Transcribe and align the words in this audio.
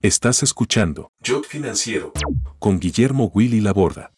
Estás 0.00 0.44
escuchando 0.44 1.10
Jot 1.26 1.44
Financiero 1.44 2.12
con 2.60 2.78
Guillermo 2.78 3.32
Willy 3.34 3.60
Laborda. 3.60 4.12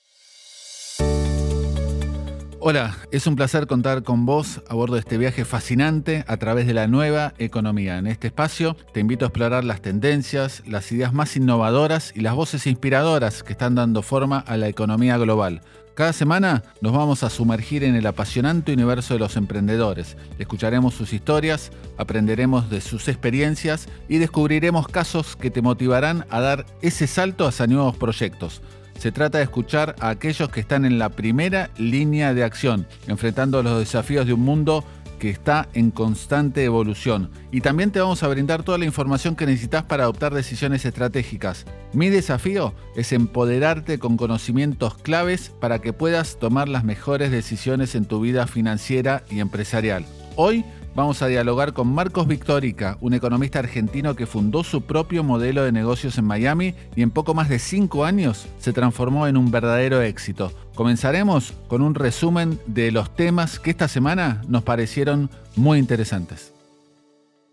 Hola, 2.59 2.99
es 3.13 3.27
un 3.27 3.35
placer 3.35 3.67
contar 3.67 4.03
con 4.03 4.27
vos 4.27 4.61
a 4.69 4.75
bordo 4.75 4.97
de 4.97 5.01
este 5.01 5.17
viaje 5.17 5.47
fascinante 5.47 6.23
a 6.29 6.37
través 6.37 6.67
de 6.67 6.75
la 6.75 6.87
nueva 6.87 7.33
economía. 7.39 7.97
En 7.97 8.09
este 8.09 8.27
espacio 8.27 8.77
te 8.93 9.01
invito 9.01 9.25
a 9.25 9.29
explorar 9.29 9.65
las 9.65 9.81
tendencias, 9.81 10.63
las 10.67 10.93
ideas 10.93 11.15
más 11.15 11.35
innovadoras 11.37 12.13
y 12.15 12.21
las 12.21 12.35
voces 12.35 12.67
inspiradoras 12.67 13.43
que 13.43 13.53
están 13.53 13.75
dando 13.75 14.03
forma 14.03 14.41
a 14.41 14.59
la 14.59 14.69
economía 14.69 15.17
global. 15.17 15.63
Cada 16.01 16.15
semana 16.15 16.63
nos 16.81 16.95
vamos 16.95 17.23
a 17.25 17.29
sumergir 17.29 17.85
en 17.85 17.95
el 17.95 18.07
apasionante 18.07 18.73
universo 18.73 19.13
de 19.13 19.21
los 19.21 19.37
emprendedores. 19.37 20.17
Escucharemos 20.39 20.95
sus 20.95 21.13
historias, 21.13 21.73
aprenderemos 21.99 22.71
de 22.71 22.81
sus 22.81 23.07
experiencias 23.07 23.87
y 24.09 24.17
descubriremos 24.17 24.89
casos 24.89 25.37
que 25.37 25.51
te 25.51 25.61
motivarán 25.61 26.25
a 26.31 26.41
dar 26.41 26.65
ese 26.81 27.07
salto 27.07 27.47
hacia 27.47 27.67
nuevos 27.67 27.99
proyectos. 27.99 28.63
Se 28.99 29.13
trata 29.13 29.37
de 29.37 29.45
escuchar 29.45 29.95
a 30.01 30.09
aquellos 30.09 30.49
que 30.49 30.61
están 30.61 30.87
en 30.87 30.99
la 30.99 31.11
primera 31.11 31.69
línea 31.77 32.33
de 32.33 32.45
acción, 32.45 32.87
enfrentando 33.07 33.63
los 33.63 33.79
desafíos 33.79 34.27
de 34.27 34.33
un 34.33 34.41
mundo 34.41 34.87
que 35.21 35.31
está 35.31 35.69
en 35.75 35.93
constante 35.93 36.65
evolución. 36.65 37.31
Y 37.53 37.61
también 37.61 37.93
te 37.93 38.01
vamos 38.01 38.25
a 38.25 38.29
brindar 38.29 38.65
toda 38.65 38.79
la 38.79 38.87
información 38.87 39.37
que 39.37 39.47
necesitas 39.47 39.85
para 39.85 40.03
adoptar 40.03 40.35
decisiones 40.35 40.85
estratégicas. 40.85 41.67
Mi 41.93 42.09
desafío 42.09 42.75
es 42.97 43.13
empoderarte 43.13 44.01
con 44.01 44.17
conocimientos 44.17 44.97
claves 44.97 45.53
para 45.61 45.79
que 45.81 45.93
puedas 45.93 46.39
tomar 46.41 46.69
las 46.69 46.83
mejores 46.83 47.31
decisiones 47.31 47.95
en 47.95 48.07
tu 48.07 48.21
vida 48.21 48.49
financiera 48.49 49.23
y 49.31 49.39
empresarial. 49.39 50.05
Hoy 50.35 50.65
Vamos 50.95 51.23
a 51.23 51.29
dialogar 51.29 51.73
con 51.73 51.93
Marcos 51.93 52.27
Victorica, 52.27 52.99
un 53.01 53.15
economista 53.15 53.61
argentino 53.61 54.17
que 54.17 54.27
fundó 54.27 54.65
su 54.65 54.83
propio 54.83 55.23
modelo 55.23 55.63
de 55.63 55.71
negocios 55.71 56.19
en 56.19 56.25
Miami 56.25 56.75
y 56.97 57.03
en 57.03 57.11
poco 57.11 57.33
más 57.33 57.49
de 57.49 57.59
cinco 57.59 58.05
años 58.05 58.49
se 58.59 58.73
transformó 58.73 59.27
en 59.27 59.37
un 59.37 59.51
verdadero 59.51 60.03
éxito. 60.03 60.53
Comenzaremos 60.75 61.53
con 61.69 61.83
un 61.83 61.95
resumen 61.95 62.59
de 62.67 62.91
los 62.91 63.15
temas 63.15 63.61
que 63.61 63.71
esta 63.71 63.87
semana 63.87 64.43
nos 64.49 64.65
parecieron 64.65 65.31
muy 65.55 65.79
interesantes. 65.79 66.53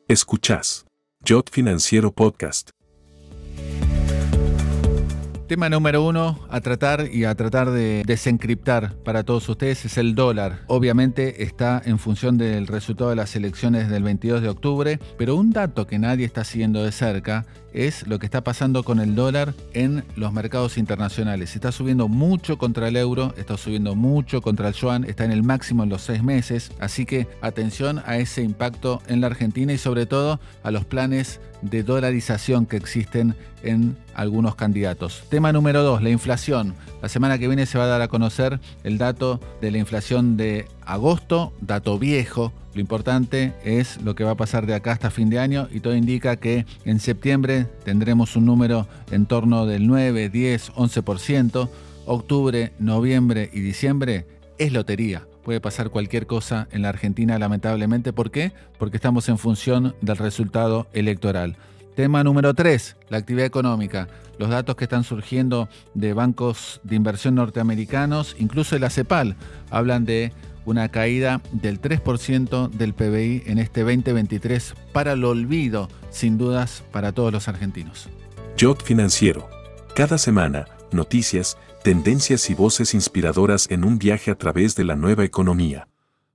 Escuchás 0.08 0.86
Jot 1.28 1.52
Financiero 1.52 2.12
Podcast. 2.12 2.77
Tema 5.48 5.70
número 5.70 6.06
uno 6.06 6.46
a 6.50 6.60
tratar 6.60 7.08
y 7.10 7.24
a 7.24 7.34
tratar 7.34 7.72
de 7.72 8.04
desencriptar 8.06 8.96
para 9.06 9.24
todos 9.24 9.48
ustedes 9.48 9.86
es 9.86 9.98
el 9.98 10.14
dólar. 10.14 10.64
Obviamente 10.68 11.42
está 11.44 11.82
en 11.86 12.00
función 12.00 12.38
del 12.38 12.68
resultado 12.68 13.12
de 13.12 13.16
las 13.16 13.34
elecciones 13.34 13.90
del 13.90 14.04
22 14.04 14.42
de 14.42 14.50
octubre, 14.50 15.00
pero 15.18 15.38
un 15.38 15.52
dato 15.52 15.88
que 15.88 16.00
nadie 16.00 16.26
está 16.26 16.44
siguiendo 16.44 16.84
de 16.84 16.92
cerca 16.92 17.46
es 17.78 18.08
lo 18.08 18.18
que 18.18 18.26
está 18.26 18.44
pasando 18.44 18.84
con 18.84 19.00
el 19.00 19.14
dólar 19.14 19.54
en 19.74 20.04
los 20.16 20.34
mercados 20.34 20.80
internacionales. 20.80 21.56
Está 21.56 21.72
subiendo 21.72 22.08
mucho 22.08 22.58
contra 22.58 22.88
el 22.88 22.96
euro, 22.96 23.36
está 23.38 23.56
subiendo 23.56 23.94
mucho 23.96 24.42
contra 24.42 24.70
el 24.70 24.74
yuan, 24.74 25.04
está 25.04 25.26
en 25.26 25.32
el 25.32 25.44
máximo 25.44 25.84
en 25.84 25.90
los 25.90 26.02
seis 26.02 26.24
meses, 26.24 26.72
así 26.80 27.06
que 27.06 27.28
atención 27.42 28.02
a 28.06 28.18
ese 28.18 28.42
impacto 28.42 29.02
en 29.08 29.22
la 29.22 29.28
Argentina 29.28 29.74
y 29.74 29.78
sobre 29.78 30.08
todo 30.08 30.40
a 30.64 30.72
los 30.72 30.86
planes 30.86 31.40
de 31.62 31.84
dolarización 31.84 32.66
que 32.66 32.78
existen 32.78 33.36
en 33.64 33.98
algunos 34.16 34.56
candidatos. 34.56 35.24
Tema 35.30 35.52
número 35.52 35.84
dos, 35.84 36.02
la 36.02 36.10
inflación. 36.10 36.76
La 37.02 37.10
semana 37.10 37.38
que 37.38 37.48
viene 37.48 37.66
se 37.66 37.78
va 37.78 37.86
a 37.86 37.88
dar 37.88 38.02
a 38.02 38.08
conocer 38.08 38.60
el 38.84 38.98
dato 38.98 39.40
de 39.62 39.72
la 39.72 39.78
inflación 39.78 40.38
de 40.38 40.68
agosto, 40.86 41.54
dato 41.62 42.00
viejo. 42.00 42.54
Lo 42.78 42.82
importante 42.82 43.56
es 43.64 44.00
lo 44.04 44.14
que 44.14 44.24
va 44.24 44.34
a 44.34 44.38
pasar 44.38 44.68
de 44.68 44.76
acá 44.76 44.92
hasta 44.92 45.10
fin 45.10 45.32
de 45.32 45.40
año 45.40 45.68
y 45.72 45.80
todo 45.80 45.96
indica 45.96 46.36
que 46.36 46.68
en 46.86 47.00
septiembre 47.00 47.66
tendremos 47.84 48.36
un 48.36 48.46
número 48.46 48.88
en 49.10 49.26
torno 49.26 49.66
del 49.66 49.88
9, 49.88 50.30
10, 50.30 50.74
11%. 50.74 51.70
Octubre, 52.06 52.74
noviembre 52.78 53.50
y 53.52 53.62
diciembre 53.62 54.28
es 54.60 54.72
lotería 54.72 55.26
puede 55.44 55.60
pasar 55.60 55.90
cualquier 55.90 56.28
cosa 56.28 56.68
en 56.72 56.82
la 56.84 56.90
Argentina, 56.90 57.40
lamentablemente. 57.40 58.14
¿Por 58.14 58.30
qué? 58.32 58.52
Porque 58.78 58.98
estamos 58.98 59.28
en 59.30 59.38
función 59.40 59.96
del 60.02 60.18
resultado 60.18 60.88
electoral. 60.94 61.56
Tema 61.96 62.24
número 62.24 62.54
3, 62.54 62.98
la 63.10 63.18
actividad 63.18 63.48
económica. 63.48 64.08
Los 64.38 64.50
datos 64.50 64.76
que 64.76 64.84
están 64.84 65.04
surgiendo 65.04 65.70
de 65.96 66.14
bancos 66.14 66.80
de 66.84 66.96
inversión 66.96 67.36
norteamericanos, 67.36 68.36
incluso 68.38 68.76
de 68.76 68.82
la 68.82 68.90
CEPAL, 68.90 69.36
hablan 69.72 70.06
de 70.06 70.32
una 70.68 70.90
caída 70.90 71.42
del 71.54 71.82
3% 71.82 72.70
del 72.70 72.94
PBI 72.94 73.44
en 73.46 73.58
este 73.58 73.84
2023 73.84 74.74
para 74.92 75.14
el 75.14 75.24
olvido, 75.24 75.88
sin 76.10 76.38
dudas, 76.38 76.84
para 76.92 77.14
todos 77.14 77.32
los 77.32 77.48
argentinos. 77.48 78.10
Jot 78.60 78.84
Financiero. 78.84 79.50
Cada 79.96 80.18
semana, 80.18 80.66
noticias, 80.92 81.58
tendencias 81.86 82.50
y 82.50 82.54
voces 82.54 82.94
inspiradoras 82.94 83.72
en 83.72 83.86
un 83.86 83.98
viaje 83.98 84.30
a 84.30 84.36
través 84.36 84.76
de 84.76 84.84
la 84.84 84.98
nueva 84.98 85.24
economía. 85.24 85.88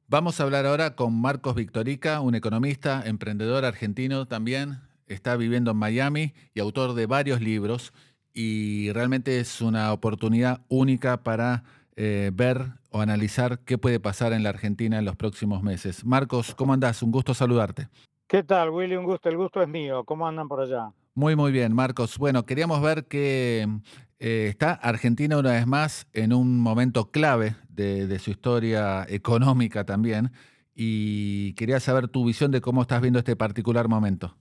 Vamos 0.09 0.41
a 0.41 0.44
hablar 0.44 0.65
ahora 0.65 0.94
con 0.94 1.15
Marcos 1.15 1.54
Victorica, 1.54 2.21
un 2.21 2.34
economista, 2.34 3.03
emprendedor 3.04 3.66
argentino 3.66 4.26
también, 4.26 4.81
está 5.06 5.37
viviendo 5.37 5.72
en 5.72 5.76
Miami 5.76 6.32
y 6.54 6.60
autor 6.60 6.94
de 6.94 7.04
varios 7.04 7.42
libros 7.42 7.92
y 8.32 8.91
realmente 8.92 9.41
es 9.41 9.60
una 9.60 9.92
oportunidad 9.92 10.62
única 10.69 11.22
para 11.22 11.65
eh, 11.97 12.31
ver 12.32 12.81
o 12.92 13.00
analizar 13.00 13.60
qué 13.60 13.78
puede 13.78 13.98
pasar 13.98 14.32
en 14.32 14.42
la 14.42 14.50
Argentina 14.50 14.98
en 14.98 15.04
los 15.04 15.16
próximos 15.16 15.62
meses. 15.62 16.04
Marcos, 16.04 16.54
¿cómo 16.54 16.72
andás? 16.72 17.03
Un 17.03 17.10
gusto 17.10 17.34
saludarte. 17.34 17.88
¿Qué 18.26 18.42
tal, 18.42 18.70
Willy? 18.70 18.97
Un 18.97 19.04
gusto, 19.04 19.28
el 19.28 19.36
gusto 19.36 19.60
es 19.62 19.69
mío. 19.69 20.04
¿Cómo 20.04 20.26
andan 20.26 20.48
por 20.48 20.60
allá? 20.60 20.92
Muy, 21.14 21.36
muy 21.36 21.53
bien, 21.53 21.75
Marcos. 21.75 22.16
Bueno, 22.16 22.47
queríamos 22.47 22.80
ver 22.80 23.04
que 23.04 23.69
eh, 24.19 24.47
está 24.48 24.72
Argentina 24.72 25.36
una 25.36 25.53
vez 25.53 25.66
más 25.66 26.06
en 26.12 26.32
un 26.32 26.60
momento 26.60 27.10
clave 27.10 27.56
de, 27.69 28.19
su 28.19 28.30
historia 28.30 29.04
económica 29.09 29.84
también 29.84 30.32
y 30.74 31.54
quería 31.54 31.80
saber 31.80 32.09
tu 32.09 32.24
visión 32.24 32.50
de 32.50 32.60
cómo 32.60 32.82
estás 32.82 33.03
viendo 33.03 33.19
este 33.19 33.36
particular 33.36 33.88
momento. 33.88 34.36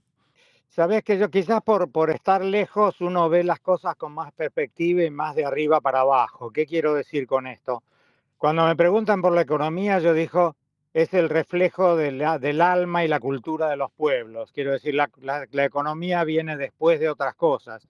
Sabes 0.68 1.02
que 1.02 1.18
yo 1.18 1.30
quizás 1.30 1.60
por, 1.62 1.90
por 1.90 2.08
estar 2.08 2.42
lejos 2.42 3.00
uno 3.02 3.28
ve 3.28 3.44
las 3.44 3.60
cosas 3.60 3.94
con 3.96 4.12
más 4.12 4.32
perspectiva 4.32 5.04
y 5.04 5.10
más 5.10 5.34
de 5.34 5.44
arriba 5.44 5.82
para 5.82 6.00
abajo. 6.00 6.50
¿Qué 6.50 6.64
quiero 6.64 6.94
decir 6.94 7.26
con 7.26 7.46
esto? 7.46 7.82
Cuando 8.42 8.66
me 8.66 8.74
preguntan 8.74 9.22
por 9.22 9.32
la 9.32 9.42
economía, 9.42 10.00
yo 10.00 10.14
digo, 10.14 10.56
es 10.92 11.14
el 11.14 11.28
reflejo 11.28 11.94
del 11.94 12.60
alma 12.60 13.04
y 13.04 13.06
la 13.06 13.20
cultura 13.20 13.68
de 13.68 13.76
los 13.76 13.92
pueblos. 13.92 14.50
Quiero 14.50 14.72
decir, 14.72 14.96
la, 14.96 15.08
la 15.20 15.64
economía 15.64 16.24
viene 16.24 16.56
después 16.56 16.98
de 16.98 17.08
otras 17.08 17.36
cosas. 17.36 17.86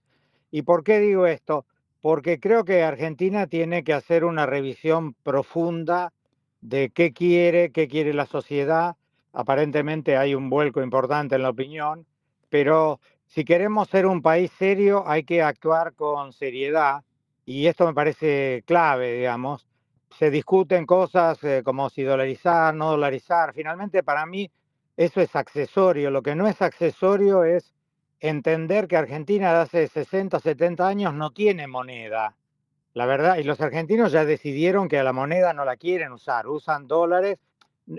¿Y 0.50 0.60
por 0.60 0.84
qué 0.84 1.00
digo 1.00 1.26
esto? 1.26 1.64
porque 2.02 2.38
creo 2.38 2.66
que 2.66 2.82
Argentina 2.82 3.46
tiene 3.46 3.82
que 3.82 3.94
hacer 3.94 4.26
una 4.26 4.44
revisión 4.44 5.14
profunda 5.22 6.12
de 6.60 6.90
qué 6.90 7.14
quiere, 7.14 7.72
qué 7.72 7.88
quiere 7.88 8.12
la 8.12 8.26
sociedad. 8.26 8.96
Aparentemente 9.32 10.18
hay 10.18 10.34
un 10.34 10.50
vuelco 10.50 10.82
importante 10.82 11.36
en 11.36 11.44
la 11.44 11.48
opinión, 11.48 12.04
pero 12.50 13.00
si 13.26 13.46
queremos 13.46 13.88
ser 13.88 14.04
un 14.04 14.20
país 14.20 14.50
serio 14.58 15.04
hay 15.06 15.24
que 15.24 15.40
actuar 15.40 15.94
con 15.94 16.34
seriedad 16.34 17.04
y 17.46 17.68
esto 17.68 17.86
me 17.86 17.94
parece 17.94 18.62
clave, 18.66 19.14
digamos. 19.14 19.66
Se 20.18 20.30
discuten 20.30 20.86
cosas 20.86 21.42
eh, 21.44 21.62
como 21.64 21.90
si 21.90 22.02
dolarizar, 22.02 22.74
no 22.74 22.90
dolarizar. 22.90 23.52
Finalmente, 23.54 24.02
para 24.02 24.26
mí, 24.26 24.50
eso 24.96 25.20
es 25.20 25.34
accesorio. 25.34 26.10
Lo 26.10 26.22
que 26.22 26.34
no 26.34 26.46
es 26.46 26.60
accesorio 26.62 27.44
es 27.44 27.74
entender 28.20 28.86
que 28.86 28.96
Argentina 28.96 29.52
de 29.52 29.60
hace 29.60 29.88
60, 29.88 30.38
70 30.38 30.86
años 30.86 31.14
no 31.14 31.32
tiene 31.32 31.66
moneda. 31.66 32.36
La 32.94 33.06
verdad, 33.06 33.38
y 33.38 33.42
los 33.42 33.60
argentinos 33.60 34.12
ya 34.12 34.24
decidieron 34.24 34.88
que 34.88 34.98
a 34.98 35.04
la 35.04 35.12
moneda 35.12 35.52
no 35.54 35.64
la 35.64 35.76
quieren 35.76 36.12
usar, 36.12 36.46
usan 36.46 36.86
dólares. 36.86 37.38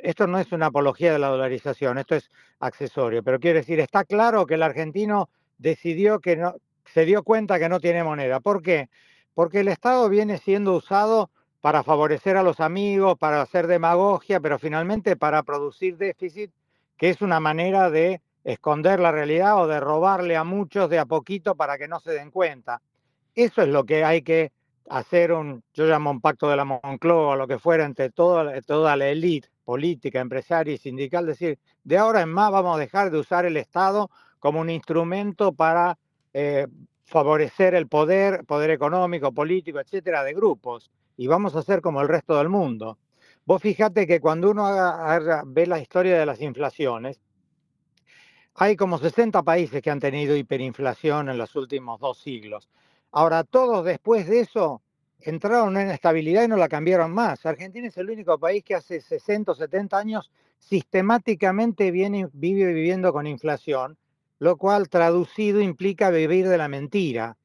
Esto 0.03 0.27
no 0.27 0.39
es 0.39 0.51
una 0.51 0.67
apología 0.67 1.11
de 1.11 1.19
la 1.19 1.27
dolarización, 1.27 1.97
esto 1.97 2.15
es 2.15 2.31
accesorio, 2.59 3.21
pero 3.21 3.39
quiero 3.39 3.59
decir, 3.59 3.79
está 3.79 4.05
claro 4.05 4.45
que 4.45 4.53
el 4.53 4.63
argentino 4.63 5.29
decidió 5.57 6.19
que 6.19 6.37
no, 6.37 6.55
se 6.85 7.05
dio 7.05 7.23
cuenta 7.23 7.59
que 7.59 7.69
no 7.69 7.79
tiene 7.79 8.03
moneda. 8.03 8.39
¿Por 8.39 8.61
qué? 8.61 8.89
Porque 9.33 9.61
el 9.61 9.67
Estado 9.67 10.07
viene 10.09 10.37
siendo 10.37 10.75
usado 10.75 11.31
para 11.63 11.81
favorecer 11.81 12.35
a 12.35 12.43
los 12.43 12.59
amigos, 12.59 13.17
para 13.17 13.41
hacer 13.41 13.67
demagogia, 13.67 14.41
pero 14.41 14.59
finalmente 14.59 15.15
para 15.15 15.43
producir 15.43 15.95
déficit, 15.95 16.51
que 16.97 17.09
es 17.09 17.21
una 17.21 17.39
manera 17.39 17.89
de 17.89 18.19
esconder 18.43 18.99
la 18.99 19.13
realidad 19.13 19.57
o 19.61 19.65
de 19.65 19.79
robarle 19.79 20.35
a 20.35 20.43
muchos 20.43 20.89
de 20.89 20.99
a 20.99 21.05
poquito 21.05 21.55
para 21.55 21.77
que 21.77 21.87
no 21.87 22.01
se 22.01 22.11
den 22.11 22.31
cuenta. 22.31 22.81
Eso 23.33 23.61
es 23.61 23.69
lo 23.69 23.85
que 23.85 24.03
hay 24.03 24.23
que 24.23 24.51
hacer 24.89 25.31
un, 25.31 25.63
yo 25.73 25.85
llamo 25.85 26.11
un 26.11 26.19
pacto 26.19 26.49
de 26.49 26.57
la 26.57 26.65
Moncloa, 26.65 27.37
lo 27.37 27.47
que 27.47 27.59
fuera, 27.59 27.85
entre 27.85 28.09
toda, 28.09 28.59
toda 28.63 28.97
la 28.97 29.07
élite 29.07 29.47
política, 29.63 30.19
empresaria 30.19 30.73
y 30.73 30.77
sindical, 30.77 31.25
decir, 31.25 31.59
de 31.85 31.97
ahora 31.97 32.19
en 32.19 32.29
más 32.29 32.51
vamos 32.51 32.75
a 32.75 32.79
dejar 32.79 33.09
de 33.09 33.19
usar 33.19 33.45
el 33.45 33.55
Estado 33.55 34.11
como 34.39 34.59
un 34.59 34.69
instrumento 34.69 35.53
para 35.53 35.97
eh, 36.33 36.67
favorecer 37.05 37.73
el 37.73 37.87
poder, 37.87 38.43
poder 38.43 38.69
económico, 38.69 39.31
político, 39.31 39.79
etcétera, 39.79 40.25
de 40.25 40.33
grupos, 40.33 40.91
y 41.17 41.27
vamos 41.27 41.55
a 41.55 41.59
hacer 41.59 41.81
como 41.81 42.01
el 42.01 42.07
resto 42.07 42.37
del 42.37 42.49
mundo. 42.49 42.97
Vos 43.45 43.61
fíjate 43.61 44.07
que 44.07 44.19
cuando 44.21 44.51
uno 44.51 44.69
ve 45.45 45.67
la 45.67 45.79
historia 45.79 46.17
de 46.17 46.25
las 46.25 46.41
inflaciones, 46.41 47.19
hay 48.55 48.75
como 48.75 48.97
60 48.97 49.41
países 49.43 49.81
que 49.81 49.89
han 49.89 49.99
tenido 49.99 50.35
hiperinflación 50.35 51.29
en 51.29 51.37
los 51.37 51.55
últimos 51.55 51.99
dos 51.99 52.19
siglos. 52.19 52.69
Ahora, 53.11 53.43
todos 53.43 53.83
después 53.83 54.27
de 54.27 54.41
eso 54.41 54.81
entraron 55.19 55.77
en 55.77 55.89
estabilidad 55.89 56.43
y 56.43 56.47
no 56.47 56.57
la 56.57 56.67
cambiaron 56.67 57.11
más. 57.11 57.45
Argentina 57.45 57.87
es 57.87 57.97
el 57.97 58.09
único 58.09 58.37
país 58.37 58.63
que 58.63 58.75
hace 58.75 59.01
60 59.01 59.51
o 59.51 59.55
70 59.55 59.97
años 59.97 60.31
sistemáticamente 60.59 61.91
viene, 61.91 62.27
vive 62.33 62.73
viviendo 62.73 63.11
con 63.11 63.27
inflación, 63.27 63.97
lo 64.39 64.57
cual 64.57 64.89
traducido 64.89 65.61
implica 65.61 66.09
vivir 66.09 66.47
de 66.47 66.57
la 66.57 66.67
mentira. 66.67 67.37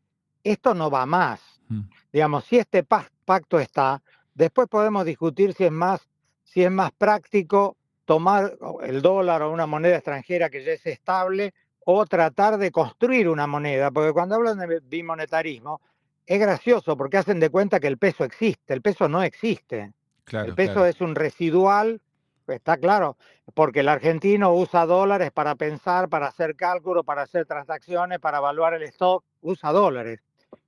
Esto 0.44 0.74
no 0.74 0.90
va 0.90 1.06
más. 1.06 1.57
Mm. 1.68 1.82
Digamos, 2.12 2.44
si 2.44 2.58
este 2.58 2.82
pacto 2.82 3.58
está, 3.60 4.02
después 4.34 4.68
podemos 4.68 5.04
discutir 5.04 5.54
si 5.54 5.64
es 5.64 5.72
más, 5.72 6.08
si 6.44 6.64
es 6.64 6.70
más 6.70 6.92
práctico 6.92 7.76
tomar 8.04 8.56
el 8.82 9.02
dólar 9.02 9.42
o 9.42 9.52
una 9.52 9.66
moneda 9.66 9.96
extranjera 9.96 10.48
que 10.48 10.64
ya 10.64 10.72
es 10.72 10.86
estable 10.86 11.52
o 11.84 12.06
tratar 12.06 12.58
de 12.58 12.70
construir 12.70 13.28
una 13.28 13.46
moneda, 13.46 13.90
porque 13.90 14.12
cuando 14.12 14.34
hablan 14.34 14.58
de 14.58 14.80
bimonetarismo, 14.80 15.80
es 16.26 16.38
gracioso 16.38 16.96
porque 16.96 17.16
hacen 17.16 17.40
de 17.40 17.48
cuenta 17.48 17.80
que 17.80 17.86
el 17.86 17.96
peso 17.96 18.24
existe, 18.24 18.74
el 18.74 18.82
peso 18.82 19.08
no 19.08 19.22
existe. 19.22 19.92
el 20.30 20.54
peso 20.54 20.84
es 20.84 21.00
un 21.00 21.14
residual, 21.14 22.00
está 22.46 22.76
claro, 22.76 23.16
porque 23.54 23.80
el 23.80 23.88
argentino 23.88 24.52
usa 24.52 24.84
dólares 24.86 25.30
para 25.30 25.54
pensar, 25.54 26.08
para 26.08 26.26
hacer 26.26 26.56
cálculos, 26.56 27.04
para 27.04 27.22
hacer 27.22 27.46
transacciones, 27.46 28.18
para 28.18 28.38
evaluar 28.38 28.74
el 28.74 28.82
stock, 28.84 29.24
usa 29.40 29.72
dólares. 29.72 30.20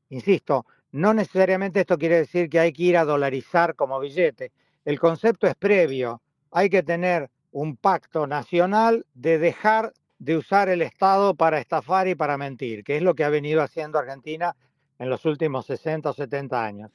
Insisto, 0.09 0.67
no 0.93 1.15
necesariamente 1.15 1.81
esto 1.81 1.99
quiere 1.99 2.17
decir 2.17 2.49
que 2.49 2.61
hay 2.61 2.73
que 2.73 2.83
ir 2.85 2.97
a 2.97 3.05
dolarizar 3.05 3.75
como 3.77 4.01
billete. 4.01 4.53
El 4.85 4.99
concepto 4.99 5.47
es 5.47 5.55
previo. 5.55 6.21
Hay 6.51 6.69
que 6.69 6.83
tener 6.83 7.31
un 7.53 7.77
pacto 7.77 8.27
nacional 8.27 9.07
de 9.15 9.39
dejar 9.39 9.93
de 10.19 10.37
usar 10.37 10.69
el 10.69 10.83
Estado 10.83 11.35
para 11.35 11.59
estafar 11.59 12.07
y 12.07 12.15
para 12.15 12.37
mentir, 12.37 12.85
que 12.85 12.97
es 12.97 13.03
lo 13.03 13.15
que 13.15 13.25
ha 13.25 13.31
venido 13.31 13.63
haciendo 13.63 13.99
Argentina 13.99 14.55
en 14.99 15.09
los 15.09 15.25
últimos 15.25 15.67
60 15.67 16.11
o 16.11 16.13
70 16.13 16.63
años. 16.63 16.91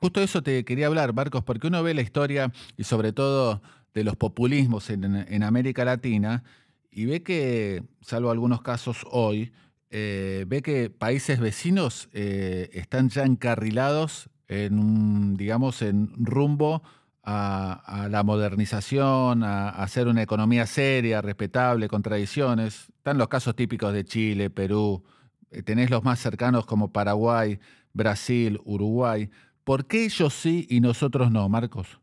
Justo 0.00 0.20
eso 0.20 0.42
te 0.42 0.64
quería 0.64 0.86
hablar, 0.86 1.12
Marcos, 1.12 1.44
porque 1.44 1.66
uno 1.66 1.82
ve 1.82 1.92
la 1.92 2.00
historia 2.00 2.50
y 2.76 2.84
sobre 2.84 3.12
todo 3.12 3.60
de 3.94 4.04
los 4.04 4.16
populismos 4.16 4.90
en, 4.90 5.42
América 5.42 5.84
Latina 5.84 6.44
y 6.90 7.06
ve 7.06 7.22
que, 7.22 7.82
salvo 8.00 8.30
algunos 8.30 8.62
casos 8.62 9.04
hoy, 9.10 9.52
eh, 9.90 10.44
ve 10.46 10.62
que 10.62 10.90
países 10.90 11.40
vecinos 11.40 12.08
eh, 12.12 12.70
están 12.72 13.08
ya 13.08 13.24
encarrilados 13.24 14.30
en 14.48 15.36
digamos, 15.36 15.82
en 15.82 16.10
rumbo 16.16 16.82
a, 17.22 18.08
la 18.10 18.22
modernización, 18.22 19.44
a, 19.44 19.68
a, 19.68 19.82
hacer 19.82 20.08
una 20.08 20.22
economía 20.22 20.66
seria, 20.66 21.20
respetable, 21.20 21.88
con 21.88 22.02
tradiciones. 22.02 22.88
Están 22.96 23.18
los 23.18 23.28
casos 23.28 23.54
típicos 23.54 23.92
de 23.92 24.06
Chile, 24.06 24.48
Perú, 24.48 25.04
eh, 25.50 25.62
tenés 25.62 25.90
los 25.90 26.02
más 26.04 26.18
cercanos 26.18 26.66
como 26.66 26.92
Paraguay, 26.92 27.58
Brasil, 27.92 28.60
Uruguay. 28.64 29.30
¿Por 29.64 29.86
qué 29.86 30.06
ellos 30.06 30.32
sí 30.32 30.66
y 30.70 30.80
nosotros 30.80 31.30
no, 31.30 31.48
Marcos? 31.48 32.00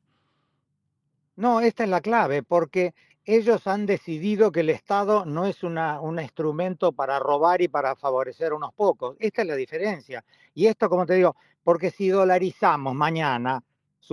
No, 1.36 1.60
esta 1.60 1.84
es 1.84 1.90
la 1.90 2.02
clave, 2.02 2.44
porque 2.44 2.94
ellos 3.26 3.66
han 3.68 3.86
decidido 3.86 4.52
que 4.52 4.60
el 4.60 4.70
Estado 4.70 5.26
no 5.26 5.46
es 5.46 5.64
un 5.64 6.20
instrumento 6.20 6.92
para 6.92 7.20
robar 7.20 7.62
y 7.62 7.68
para 7.68 7.96
favorecer 7.96 8.52
a 8.52 8.56
unos 8.56 8.74
pocos. 8.74 9.16
Esta 9.20 9.42
es 9.42 9.48
la 9.48 9.56
diferencia. 9.56 10.24
Y 10.54 10.68
esto, 10.68 10.90
como 10.90 11.06
te 11.06 11.16
digo, 11.16 11.36
porque 11.64 11.90
si 11.90 12.10
dolarizamos 12.10 12.94
mañana, 12.94 13.64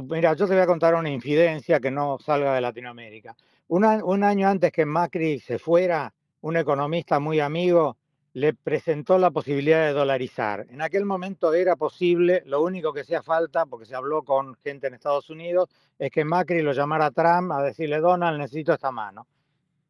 mira, 0.09 0.35
yo 0.35 0.47
te 0.47 0.55
voy 0.55 0.63
a 0.63 0.67
contar 0.67 0.95
una 0.95 1.11
infidencia 1.11 1.79
que 1.79 1.91
no 1.91 2.19
salga 2.19 2.55
de 2.55 2.61
Latinoamérica. 2.63 3.37
un 3.69 4.25
año 4.25 4.49
antes 4.49 4.73
que 4.73 4.87
Macri 4.87 5.39
se 5.39 5.59
fuera, 5.59 6.13
un 6.41 6.57
economista 6.57 7.21
muy 7.21 7.41
amigo 7.41 7.97
le 8.35 8.55
presentó 8.55 9.19
la 9.19 9.31
posibilidad 9.31 9.87
de 9.87 9.93
dolarizar. 9.93 10.67
En 10.71 10.81
aquel 10.81 11.05
momento 11.05 11.53
era 11.53 11.77
posible, 11.77 12.43
lo 12.47 12.63
único 12.63 12.93
que 12.93 13.01
hacía 13.01 13.23
falta, 13.23 13.67
porque 13.67 13.87
se 13.87 13.95
habló 13.95 14.23
con 14.23 14.55
gente 14.57 14.87
en 14.87 14.95
Estados 14.95 15.29
Unidos, 15.29 15.69
es 15.99 16.11
que 16.11 16.25
Macri 16.25 16.63
lo 16.63 16.73
llamara 16.73 17.07
a 17.07 17.11
Trump 17.11 17.53
a 17.53 17.63
decirle, 17.63 18.01
Donald, 18.01 18.39
necesito 18.39 18.73
esta 18.73 18.91
mano. 18.91 19.27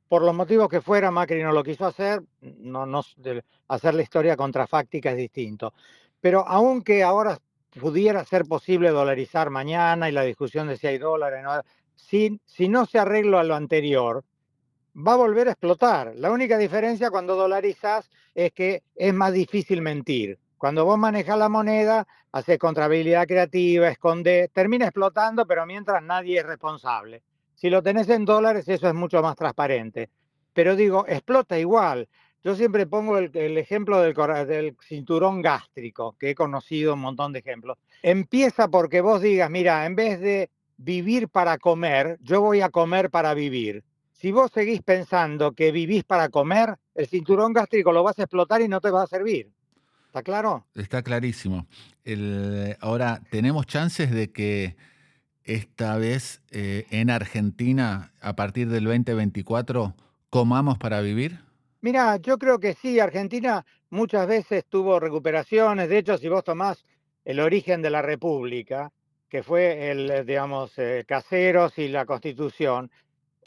Por 0.09 0.23
los 0.23 0.35
motivos 0.35 0.69
que 0.69 0.81
fuera, 0.81 1.11
Macri 1.11 1.43
no 1.43 1.53
lo 1.53 1.63
quiso 1.63 1.87
hacer, 1.87 2.21
no, 2.41 2.85
no, 2.85 3.03
hacer 3.69 3.95
la 3.95 4.03
historia 4.03 4.37
contrafáctica 4.37 5.11
es 5.13 5.17
distinto. 5.17 5.73
Pero 6.21 6.47
aunque 6.47 7.03
ahora 7.03 7.39
pudiera 7.81 8.25
ser 8.25 8.45
posible 8.45 8.91
dolarizar 8.91 9.51
mañana 9.51 10.09
y 10.09 10.13
la 10.13 10.23
discusión 10.23 10.69
de 10.69 10.77
si 10.77 10.89
hay 10.89 10.99
dólares, 10.99 11.43
no, 11.43 11.63
si, 11.95 12.41
si 12.45 12.69
no 12.69 12.87
se 12.87 12.99
arregla 12.99 13.45
lo 13.45 13.55
anterior, 13.55 14.25
va 14.97 15.15
a 15.15 15.17
volver 15.17 15.49
a 15.49 15.53
explotar. 15.53 16.15
La 16.17 16.31
única 16.31 16.59
diferencia 16.59 17.11
cuando 17.11 17.37
dolarizas 17.37 18.11
es 18.35 18.53
que 18.53 18.83
es 18.95 19.15
más 19.15 19.33
difícil 19.33 19.83
mentir. 19.83 20.39
Cuando 20.59 20.85
vos 20.85 20.99
manejas 20.99 21.39
la 21.39 21.49
moneda, 21.49 22.07
haces 22.31 22.59
contrahabilidad 22.59 23.27
creativa, 23.27 23.89
escondes, 23.89 24.51
termina 24.53 24.87
explotando, 24.87 25.47
pero 25.47 25.67
mientras 25.67 26.03
nadie 26.03 26.39
es 26.39 26.47
responsable. 26.47 27.23
Si 27.55 27.69
lo 27.69 27.83
tenés 27.83 28.09
en 28.09 28.25
dólares, 28.25 28.69
eso 28.69 28.89
es 28.89 28.95
mucho 28.95 29.23
más 29.23 29.37
transparente. 29.37 30.11
Pero 30.53 30.77
digo, 30.77 31.05
explota 31.09 31.59
igual. 31.59 32.09
Yo 32.45 32.57
siempre 32.57 32.87
pongo 32.87 33.19
el, 33.19 33.59
ejemplo 33.59 34.01
del, 34.01 34.15
del, 34.47 34.77
cinturón 34.81 35.43
gástrico, 35.43 36.17
que 36.19 36.31
he 36.31 36.35
conocido 36.35 36.95
un 36.95 37.01
montón 37.01 37.33
de 37.33 37.39
ejemplos. 37.39 37.79
Empieza 38.03 38.69
porque 38.69 39.01
vos 39.01 39.21
digas, 39.21 39.49
mira, 39.49 39.87
en 39.87 39.95
vez 39.95 40.21
de 40.21 40.51
vivir 40.77 41.29
para 41.29 41.59
comer, 41.59 42.19
yo 42.21 42.41
voy 42.41 42.61
a 42.61 42.71
comer 42.71 43.11
para 43.11 43.35
vivir. 43.35 43.85
Si 44.23 44.31
vos 44.31 44.53
seguís 44.55 44.81
pensando 44.83 45.51
que 45.51 45.73
vivís 45.73 46.05
para 46.05 46.29
comer, 46.29 46.77
el 46.95 47.09
cinturón 47.09 47.53
gástrico 47.53 47.91
lo 47.91 48.05
vas 48.05 48.21
a 48.21 48.23
explotar 48.23 48.63
y 48.63 48.69
no 48.69 48.81
te 48.81 48.89
va 48.89 49.03
a 49.03 49.07
servir. 49.09 49.51
¿Está 50.07 50.23
claro? 50.23 50.65
Está 50.77 51.03
clarísimo. 51.03 51.67
ahora, 52.79 53.21
¿tenemos 53.33 53.67
chances 53.67 54.13
de 54.13 54.31
que 54.31 54.77
esta 55.43 55.97
vez 55.97 56.41
eh, 56.53 56.87
en 56.91 57.11
Argentina, 57.11 58.13
a 58.21 58.37
partir 58.37 58.69
del 58.69 58.85
2024, 58.85 59.93
comamos 60.31 60.79
para 60.79 61.01
vivir? 61.01 61.41
Mira, 61.81 62.17
yo 62.19 62.39
creo 62.39 62.61
que 62.61 62.75
sí. 62.75 63.01
Argentina 63.01 63.67
muchas 63.91 64.29
veces 64.29 64.65
tuvo 64.69 65.01
recuperaciones. 65.01 65.89
De 65.89 65.99
hecho, 65.99 66.17
si 66.17 66.29
vos 66.29 66.45
tomás 66.45 66.85
el 67.25 67.41
origen 67.41 67.83
de 67.83 67.91
la 67.91 68.03
República, 68.03 68.93
que 69.29 69.43
fue 69.43 69.91
el, 69.91 70.25
digamos, 70.25 70.79
eh, 70.79 71.05
caseros 71.09 71.77
y 71.77 71.89
la 71.89 72.07
Constitución, 72.07 72.89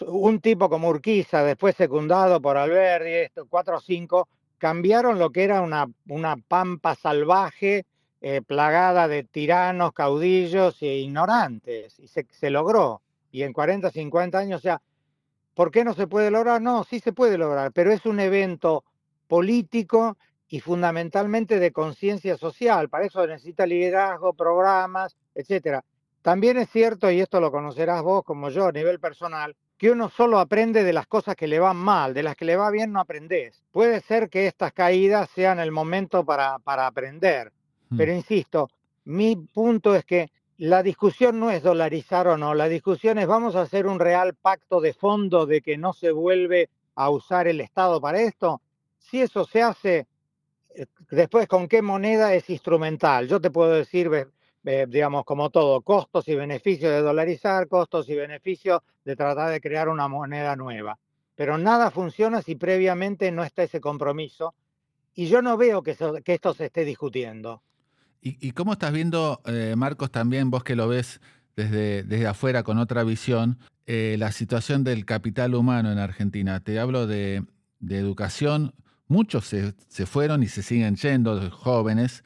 un 0.01 0.39
tipo 0.39 0.69
como 0.69 0.89
Urquiza, 0.89 1.43
después 1.43 1.75
secundado 1.75 2.41
por 2.41 2.57
Alberdi, 2.57 3.31
cuatro 3.49 3.77
o 3.77 3.81
cinco, 3.81 4.27
cambiaron 4.57 5.19
lo 5.19 5.31
que 5.31 5.43
era 5.43 5.61
una, 5.61 5.87
una 6.07 6.37
pampa 6.37 6.95
salvaje, 6.95 7.85
eh, 8.21 8.41
plagada 8.41 9.07
de 9.07 9.23
tiranos, 9.23 9.93
caudillos 9.93 10.81
e 10.81 10.97
ignorantes, 10.97 11.99
y 11.99 12.07
se, 12.07 12.25
se, 12.29 12.49
logró. 12.49 13.01
Y 13.31 13.43
en 13.43 13.53
40, 13.53 13.91
50 13.91 14.37
años, 14.37 14.59
o 14.59 14.61
sea, 14.61 14.81
¿por 15.53 15.71
qué 15.71 15.83
no 15.83 15.93
se 15.93 16.07
puede 16.07 16.31
lograr? 16.31 16.61
No, 16.61 16.83
sí 16.83 16.99
se 16.99 17.13
puede 17.13 17.37
lograr, 17.37 17.71
pero 17.71 17.91
es 17.91 18.05
un 18.05 18.19
evento 18.19 18.83
político 19.27 20.17
y 20.47 20.59
fundamentalmente 20.59 21.59
de 21.59 21.71
conciencia 21.71 22.37
social. 22.37 22.89
Para 22.89 23.05
eso 23.05 23.25
necesita 23.27 23.65
liderazgo, 23.65 24.33
programas, 24.33 25.15
etcétera. 25.33 25.83
También 26.21 26.57
es 26.57 26.69
cierto, 26.69 27.11
y 27.11 27.21
esto 27.21 27.39
lo 27.39 27.51
conocerás 27.51 28.01
vos 28.01 28.23
como 28.23 28.49
yo 28.49 28.67
a 28.67 28.71
nivel 28.71 28.99
personal, 28.99 29.55
que 29.77 29.91
uno 29.91 30.09
solo 30.09 30.39
aprende 30.39 30.83
de 30.83 30.93
las 30.93 31.07
cosas 31.07 31.35
que 31.35 31.47
le 31.47 31.59
van 31.59 31.77
mal, 31.77 32.13
de 32.13 32.23
las 32.23 32.35
que 32.35 32.45
le 32.45 32.55
va 32.55 32.71
bien 32.71 32.91
no 32.91 32.99
aprendes. 32.99 33.63
Puede 33.71 34.01
ser 34.01 34.29
que 34.29 34.47
estas 34.47 34.71
caídas 34.71 35.29
sean 35.35 35.59
el 35.59 35.71
momento 35.71 36.23
para, 36.23 36.59
para 36.59 36.87
aprender, 36.87 37.51
hmm. 37.89 37.97
pero 37.97 38.13
insisto, 38.13 38.69
mi 39.03 39.35
punto 39.35 39.95
es 39.95 40.05
que 40.05 40.31
la 40.57 40.81
discusión 40.81 41.39
no 41.39 41.51
es 41.51 41.61
dolarizar 41.63 42.27
o 42.27 42.37
no, 42.37 42.53
la 42.53 42.69
discusión 42.69 43.17
es 43.17 43.27
vamos 43.27 43.55
a 43.55 43.61
hacer 43.61 43.87
un 43.87 43.99
real 43.99 44.35
pacto 44.35 44.79
de 44.79 44.93
fondo 44.93 45.45
de 45.45 45.61
que 45.61 45.77
no 45.77 45.91
se 45.91 46.11
vuelve 46.11 46.69
a 46.95 47.09
usar 47.09 47.47
el 47.47 47.59
Estado 47.59 47.99
para 47.99 48.21
esto. 48.21 48.61
Si 48.97 49.21
eso 49.21 49.43
se 49.43 49.61
hace, 49.61 50.07
eh, 50.73 50.85
después 51.11 51.47
con 51.47 51.67
qué 51.67 51.81
moneda 51.81 52.33
es 52.33 52.49
instrumental. 52.49 53.27
Yo 53.27 53.41
te 53.41 53.51
puedo 53.51 53.71
decir, 53.71 54.09
eh, 54.65 54.87
digamos, 54.89 55.25
como 55.25 55.49
todo, 55.51 55.81
costos 55.81 56.27
y 56.27 56.35
beneficios 56.35 56.91
de 56.91 57.01
dolarizar, 57.01 57.67
costos 57.67 58.09
y 58.09 58.15
beneficios 58.15 58.81
de 59.03 59.15
tratar 59.15 59.51
de 59.51 59.61
crear 59.61 59.89
una 59.89 60.07
moneda 60.07 60.55
nueva. 60.55 60.97
Pero 61.35 61.57
nada 61.57 61.91
funciona 61.91 62.41
si 62.41 62.55
previamente 62.55 63.31
no 63.31 63.43
está 63.43 63.63
ese 63.63 63.79
compromiso. 63.79 64.55
Y 65.13 65.27
yo 65.27 65.41
no 65.41 65.55
veo 65.55 65.83
que, 65.83 65.95
que 66.23 66.33
esto 66.33 66.53
se 66.53 66.65
esté 66.65 66.83
discutiendo. 66.83 67.61
¿Y, 68.27 68.53
cómo 68.53 68.73
estás 68.73 68.91
viendo, 68.91 69.39
eh, 69.45 69.75
Marcos, 69.77 70.09
también 70.09 70.49
vos 70.49 70.63
que 70.63 70.75
lo 70.75 70.87
ves 70.87 71.21
desde, 71.55 72.01
desde 72.01 72.25
afuera 72.25 72.63
con 72.63 72.79
otra 72.79 73.03
visión, 73.03 73.59
eh, 73.85 74.15
la 74.17 74.31
situación 74.31 74.83
del 74.83 75.05
capital 75.05 75.53
humano 75.53 75.91
en 75.91 75.99
Argentina? 75.99 76.59
Te 76.59 76.79
hablo 76.79 77.05
de, 77.05 77.45
de 77.79 77.97
educación. 77.99 78.73
Muchos 79.07 79.45
se, 79.45 79.75
se, 79.89 80.07
fueron 80.07 80.41
y 80.41 80.47
se 80.47 80.63
siguen 80.63 80.95
yendo, 80.95 81.51
jóvenes, 81.51 82.23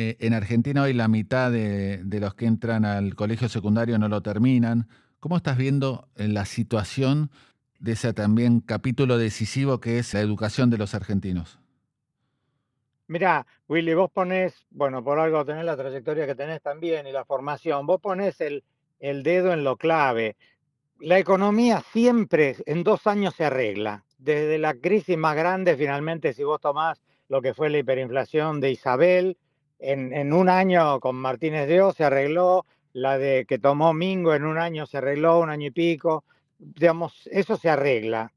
eh, 0.00 0.16
en 0.20 0.32
Argentina 0.32 0.84
hoy 0.84 0.92
la 0.92 1.08
mitad 1.08 1.50
de, 1.50 2.04
los 2.20 2.32
que 2.34 2.46
entran 2.46 2.84
al 2.84 3.16
colegio 3.16 3.48
secundario 3.48 3.98
no 3.98 4.08
lo 4.08 4.22
terminan. 4.22 4.86
¿Cómo 5.18 5.36
estás 5.36 5.58
viendo 5.58 6.06
eh, 6.14 6.28
la 6.28 6.44
situación 6.44 7.32
de 7.80 7.92
ese 7.92 8.12
también 8.12 8.60
capítulo 8.60 9.18
decisivo 9.18 9.80
que 9.80 9.98
es 9.98 10.14
la 10.14 10.20
educación 10.20 10.70
de 10.70 10.78
los 10.78 10.94
argentinos? 10.94 11.58
Mirá, 13.08 13.44
Willy, 13.66 13.92
vos 13.94 14.08
ponés, 14.12 14.68
bueno, 14.70 15.02
por 15.02 15.18
algo 15.18 15.44
tenés 15.44 15.64
la 15.64 15.76
trayectoria 15.76 16.26
que 16.26 16.36
tenés 16.36 16.62
también 16.62 17.08
y 17.08 17.10
la 17.10 17.24
formación, 17.24 17.84
vos 17.84 18.00
ponés 18.00 18.40
el, 18.40 18.62
el 19.00 19.24
dedo 19.24 19.52
en 19.52 19.64
lo 19.64 19.76
clave. 19.76 20.36
La 21.00 21.18
economía 21.18 21.82
siempre 21.92 22.54
en 22.66 22.84
dos 22.84 23.08
años 23.08 23.34
se 23.34 23.46
arregla. 23.46 24.04
Desde 24.16 24.58
la 24.58 24.74
crisis 24.74 25.18
más 25.18 25.34
grande, 25.34 25.76
finalmente, 25.76 26.34
si 26.34 26.44
vos 26.44 26.60
tomás 26.60 27.02
lo 27.28 27.42
que 27.42 27.52
fue 27.52 27.68
la 27.68 27.78
hiperinflación 27.78 28.60
de 28.60 28.70
Isabel, 28.70 29.36
en, 29.78 30.12
en 30.12 30.32
un 30.32 30.48
año 30.48 31.00
con 31.00 31.16
Martínez 31.16 31.68
de 31.68 31.82
O 31.82 31.92
se 31.92 32.04
arregló, 32.04 32.66
la 32.92 33.18
de 33.18 33.44
que 33.46 33.58
tomó 33.58 33.94
Mingo 33.94 34.34
en 34.34 34.44
un 34.44 34.58
año 34.58 34.86
se 34.86 34.98
arregló, 34.98 35.40
un 35.40 35.50
año 35.50 35.68
y 35.68 35.70
pico. 35.70 36.24
Digamos, 36.58 37.28
eso 37.30 37.56
se 37.56 37.70
arregla. 37.70 38.32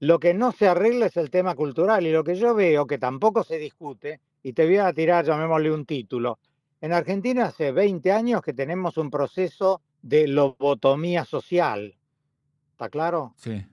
Lo 0.00 0.18
que 0.18 0.34
no 0.34 0.52
se 0.52 0.66
arregla 0.66 1.06
es 1.06 1.16
el 1.16 1.30
tema 1.30 1.54
cultural 1.54 2.06
y 2.06 2.12
lo 2.12 2.24
que 2.24 2.34
yo 2.34 2.54
veo 2.54 2.86
que 2.86 2.98
tampoco 2.98 3.44
se 3.44 3.56
discute, 3.58 4.20
y 4.42 4.52
te 4.52 4.66
voy 4.66 4.78
a 4.78 4.92
tirar, 4.92 5.24
llamémosle 5.24 5.70
un 5.70 5.86
título. 5.86 6.38
En 6.80 6.92
Argentina 6.92 7.44
hace 7.44 7.70
20 7.70 8.10
años 8.10 8.42
que 8.42 8.52
tenemos 8.52 8.96
un 8.98 9.10
proceso 9.10 9.80
de 10.02 10.26
lobotomía 10.26 11.24
social. 11.24 11.96
¿Está 12.72 12.88
claro? 12.88 13.34
Sí. 13.36 13.64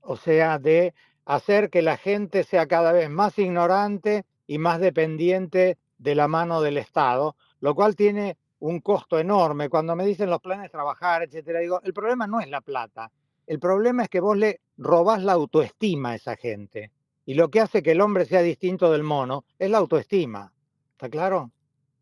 O 0.00 0.16
sea, 0.16 0.58
de 0.58 0.94
hacer 1.26 1.68
que 1.68 1.82
la 1.82 1.98
gente 1.98 2.44
sea 2.44 2.66
cada 2.66 2.92
vez 2.92 3.10
más 3.10 3.38
ignorante 3.38 4.24
y 4.46 4.56
más 4.56 4.80
dependiente 4.80 5.76
de 5.98 6.14
la 6.14 6.28
mano 6.28 6.60
del 6.60 6.78
Estado, 6.78 7.36
lo 7.60 7.74
cual 7.74 7.96
tiene 7.96 8.36
un 8.58 8.80
costo 8.80 9.18
enorme. 9.18 9.68
Cuando 9.68 9.96
me 9.96 10.06
dicen 10.06 10.30
los 10.30 10.40
planes 10.40 10.70
trabajar, 10.70 11.22
etcétera, 11.22 11.60
digo, 11.60 11.80
el 11.82 11.92
problema 11.92 12.26
no 12.26 12.40
es 12.40 12.48
la 12.48 12.60
plata, 12.60 13.10
el 13.46 13.58
problema 13.58 14.04
es 14.04 14.08
que 14.08 14.20
vos 14.20 14.36
le 14.36 14.60
robás 14.76 15.22
la 15.22 15.32
autoestima 15.32 16.10
a 16.10 16.14
esa 16.16 16.36
gente. 16.36 16.90
Y 17.26 17.34
lo 17.34 17.50
que 17.50 17.60
hace 17.60 17.82
que 17.82 17.92
el 17.92 18.00
hombre 18.00 18.26
sea 18.26 18.42
distinto 18.42 18.90
del 18.92 19.02
mono 19.02 19.44
es 19.58 19.70
la 19.70 19.78
autoestima. 19.78 20.52
¿Está 20.92 21.08
claro? 21.08 21.50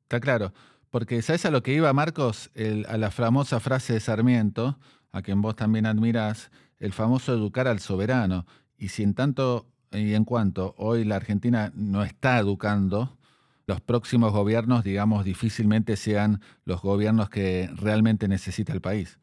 Está 0.02 0.20
claro. 0.20 0.52
Porque, 0.90 1.22
¿sabes 1.22 1.46
a 1.46 1.50
lo 1.50 1.62
que 1.62 1.72
iba, 1.72 1.92
Marcos? 1.92 2.50
a 2.88 2.96
la 2.98 3.10
famosa 3.10 3.60
frase 3.60 3.94
de 3.94 4.00
Sarmiento, 4.00 4.78
a 5.10 5.22
quien 5.22 5.40
vos 5.40 5.56
también 5.56 5.86
admirás, 5.86 6.50
el 6.78 6.92
famoso 6.92 7.32
educar 7.32 7.66
al 7.66 7.80
soberano. 7.80 8.46
Y 8.76 8.88
si 8.88 9.02
en 9.02 9.14
tanto 9.14 9.66
y 9.90 10.14
en 10.14 10.24
cuanto 10.24 10.74
hoy 10.78 11.04
la 11.04 11.16
Argentina 11.16 11.72
no 11.74 12.02
está 12.02 12.38
educando, 12.38 13.16
los 13.66 13.80
próximos 13.80 14.32
gobiernos, 14.32 14.84
digamos, 14.84 15.24
difícilmente 15.24 15.96
sean 15.96 16.40
los 16.64 16.82
gobiernos 16.82 17.30
que 17.30 17.68
realmente 17.74 18.28
necesita 18.28 18.72
el 18.72 18.80
país. 18.80 19.18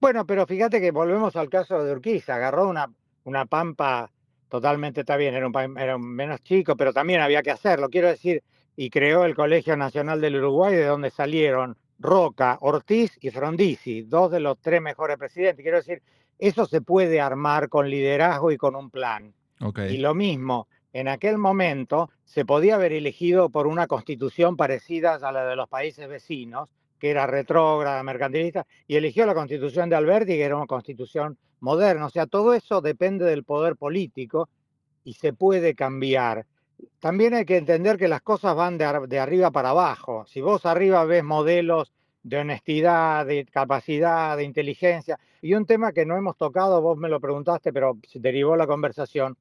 Bueno, 0.00 0.26
pero 0.26 0.46
fíjate 0.46 0.80
que 0.80 0.90
volvemos 0.90 1.36
al 1.36 1.48
caso 1.48 1.82
de 1.82 1.92
Urquiza, 1.92 2.34
agarró 2.34 2.68
una, 2.68 2.90
una 3.24 3.46
pampa 3.46 4.10
totalmente, 4.48 5.00
está 5.00 5.16
bien, 5.16 5.34
era, 5.34 5.46
un, 5.46 5.78
era 5.78 5.98
menos 5.98 6.42
chico, 6.42 6.76
pero 6.76 6.92
también 6.92 7.20
había 7.20 7.42
que 7.42 7.50
hacerlo, 7.50 7.88
quiero 7.88 8.08
decir, 8.08 8.42
y 8.76 8.90
creó 8.90 9.24
el 9.24 9.34
Colegio 9.34 9.76
Nacional 9.76 10.20
del 10.20 10.36
Uruguay, 10.36 10.74
de 10.74 10.84
donde 10.84 11.10
salieron 11.10 11.76
Roca, 11.98 12.58
Ortiz 12.60 13.16
y 13.20 13.30
Frondizi, 13.30 14.02
dos 14.02 14.30
de 14.30 14.40
los 14.40 14.58
tres 14.60 14.82
mejores 14.82 15.16
presidentes. 15.16 15.62
Quiero 15.62 15.78
decir, 15.78 16.02
eso 16.38 16.66
se 16.66 16.82
puede 16.82 17.20
armar 17.20 17.68
con 17.68 17.88
liderazgo 17.88 18.52
y 18.52 18.58
con 18.58 18.76
un 18.76 18.90
plan. 18.90 19.32
Y 19.88 19.96
lo 19.96 20.14
mismo, 20.14 20.68
en 20.98 21.08
aquel 21.08 21.36
momento 21.36 22.08
se 22.24 22.46
podía 22.46 22.76
haber 22.76 22.94
elegido 22.94 23.50
por 23.50 23.66
una 23.66 23.86
constitución 23.86 24.56
parecida 24.56 25.16
a 25.16 25.30
la 25.30 25.44
de 25.44 25.54
los 25.54 25.68
países 25.68 26.08
vecinos, 26.08 26.70
que 26.98 27.10
era 27.10 27.26
retrógrada, 27.26 28.02
mercantilista, 28.02 28.66
y 28.88 28.96
eligió 28.96 29.26
la 29.26 29.34
constitución 29.34 29.90
de 29.90 29.96
Alberti, 29.96 30.32
que 30.32 30.42
era 30.42 30.56
una 30.56 30.66
constitución 30.66 31.36
moderna. 31.60 32.06
O 32.06 32.10
sea, 32.10 32.26
todo 32.26 32.54
eso 32.54 32.80
depende 32.80 33.26
del 33.26 33.44
poder 33.44 33.76
político 33.76 34.48
y 35.04 35.12
se 35.12 35.34
puede 35.34 35.74
cambiar. 35.74 36.46
También 36.98 37.34
hay 37.34 37.44
que 37.44 37.58
entender 37.58 37.98
que 37.98 38.08
las 38.08 38.22
cosas 38.22 38.56
van 38.56 38.78
de, 38.78 39.18
arriba 39.18 39.50
para 39.50 39.70
abajo. 39.70 40.24
Si 40.26 40.40
vos 40.40 40.64
arriba 40.64 41.04
ves 41.04 41.22
modelos 41.22 41.92
de 42.22 42.38
honestidad, 42.38 43.26
de 43.26 43.44
capacidad, 43.44 44.34
de 44.34 44.44
inteligencia, 44.44 45.18
y 45.42 45.52
un 45.52 45.66
tema 45.66 45.92
que 45.92 46.06
no 46.06 46.16
hemos 46.16 46.38
tocado, 46.38 46.80
vos 46.80 46.96
me 46.96 47.10
lo 47.10 47.20
preguntaste, 47.20 47.70
pero 47.70 47.98
se 48.08 48.18
derivó 48.18 48.56
la 48.56 48.66
conversación. 48.66 49.36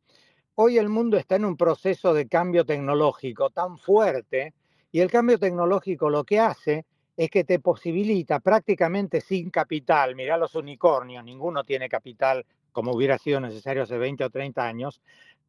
Hoy 0.57 0.77
el 0.77 0.87
mundo 0.87 1.17
está 1.17 1.35
en 1.35 1.43
un 1.43 1.57
proceso 1.57 2.13
de 2.13 2.29
cambio 2.29 2.65
tecnológico 2.65 3.49
tan 3.49 3.77
fuerte, 3.77 4.53
y 4.89 5.01
el 5.01 5.11
cambio 5.11 5.37
tecnológico 5.37 6.09
lo 6.09 6.23
que 6.23 6.39
hace 6.39 6.85
es 7.17 7.29
que 7.29 7.43
te 7.43 7.59
posibilita 7.59 8.39
prácticamente 8.39 9.19
sin 9.19 9.49
capital, 9.49 10.15
mirá 10.15 10.37
los 10.37 10.55
unicornios, 10.55 11.25
ninguno 11.25 11.65
tiene 11.65 11.89
capital 11.89 12.45
como 12.71 12.93
hubiera 12.93 13.17
sido 13.17 13.41
necesario 13.41 13.83
hace 13.83 13.97
20 13.97 14.23
o 14.23 14.29
30 14.29 14.65
años, 14.65 15.01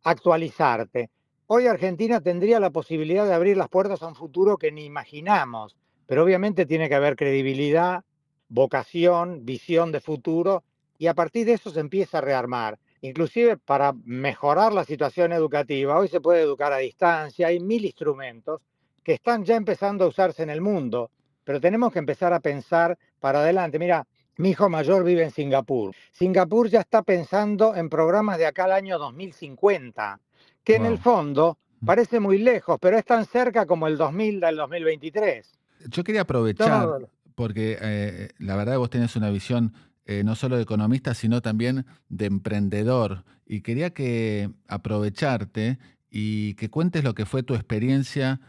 actualizarte. 0.02 1.10
Hoy 1.46 1.68
Argentina 1.68 2.20
tendría 2.20 2.58
la 2.58 2.70
posibilidad 2.70 3.26
de 3.26 3.34
abrir 3.34 3.56
las 3.56 3.68
puertas 3.68 4.02
a 4.02 4.08
un 4.08 4.16
futuro 4.16 4.56
que 4.56 4.72
ni 4.72 4.84
imaginamos, 4.84 5.76
pero 6.06 6.25
obviamente 6.25 6.66
tiene 6.66 6.88
que 6.88 6.96
haber 6.96 7.14
credibilidad, 7.14 8.02
vocación, 8.48 9.44
visión 9.44 9.92
de 9.92 10.00
futuro, 10.00 10.64
y 10.98 11.06
a 11.06 11.14
partir 11.14 11.46
de 11.46 11.52
eso 11.52 11.70
se 11.70 11.78
empieza 11.78 12.18
a 12.18 12.22
rearmar. 12.22 12.80
Inclusive 13.02 13.56
para 13.56 13.92
mejorar 14.04 14.72
la 14.72 14.84
situación 14.84 15.32
educativa, 15.32 15.98
hoy 15.98 16.08
se 16.08 16.20
puede 16.20 16.42
educar 16.42 16.72
a 16.72 16.78
distancia, 16.78 17.48
hay 17.48 17.60
mil 17.60 17.84
instrumentos 17.84 18.60
que 19.02 19.14
están 19.14 19.44
ya 19.44 19.56
empezando 19.56 20.04
a 20.04 20.08
usarse 20.08 20.42
en 20.42 20.50
el 20.50 20.60
mundo 20.60 21.10
pero 21.46 21.60
tenemos 21.60 21.92
que 21.92 22.00
empezar 22.00 22.32
a 22.32 22.40
pensar 22.40 22.98
para 23.20 23.38
adelante. 23.38 23.78
Mira, 23.78 24.04
mi 24.38 24.50
hijo 24.50 24.68
mayor 24.68 25.04
vive 25.04 25.22
en 25.22 25.30
Singapur. 25.30 25.94
Singapur 26.10 26.68
ya 26.68 26.80
está 26.80 27.02
pensando 27.02 27.76
en 27.76 27.88
programas 27.88 28.38
de 28.38 28.46
acá 28.46 28.64
al 28.64 28.72
año 28.72 28.98
2050, 28.98 30.18
que 30.64 30.74
en 30.74 30.86
el 30.86 30.98
fondo 30.98 31.56
mm. 31.80 31.86
parece 31.86 32.18
muy 32.18 32.38
lejos, 32.38 32.78
pero 32.80 32.98
es 32.98 33.04
tan 33.04 33.24
cerca 33.24 33.64
como 33.64 33.86
el 33.86 33.96
2000 33.96 34.40
del 34.40 34.56
2023. 34.56 35.52
Yo 35.88 36.02
quería 36.02 36.22
aprovechar, 36.22 37.08
porque 37.36 37.78
eh, 37.80 38.30
la 38.38 38.56
verdad 38.56 38.76
vos 38.78 38.90
tenés 38.90 39.14
una 39.14 39.30
visión 39.30 39.72
eh, 40.06 40.22
no 40.25 40.36
solo 40.36 40.56
de 40.56 40.62
economista, 40.62 41.14
sino 41.14 41.42
también 41.42 41.84
de 42.08 42.26
emprendedor. 42.26 43.25
Y 43.44 43.60
quería 43.60 43.90
que 43.90 44.50
aprovecharte 44.68 45.78
y 46.08 46.54
que 46.54 46.70
cuentes 46.70 47.04
lo 47.04 47.14
que 47.14 47.26
fue 47.26 47.42
tu 47.42 47.54
experiencia 47.54 48.40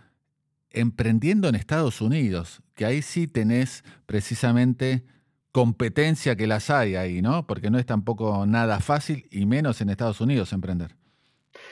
emprendiendo 0.69 1.49
en 1.49 1.55
Estados 1.55 2.01
Unidos, 2.01 2.61
que 2.75 2.85
ahí 2.85 3.01
sí 3.01 3.27
tenés 3.27 3.83
precisamente 4.05 5.03
competencia 5.51 6.35
que 6.35 6.45
las 6.45 6.69
hay 6.69 6.95
ahí, 6.95 7.21
¿no? 7.23 7.47
Porque 7.47 7.71
no 7.71 7.79
es 7.79 7.85
tampoco 7.87 8.45
nada 8.45 8.79
fácil 8.79 9.27
y 9.31 9.47
menos 9.47 9.81
en 9.81 9.89
Estados 9.89 10.21
Unidos 10.21 10.53
emprender. 10.53 10.95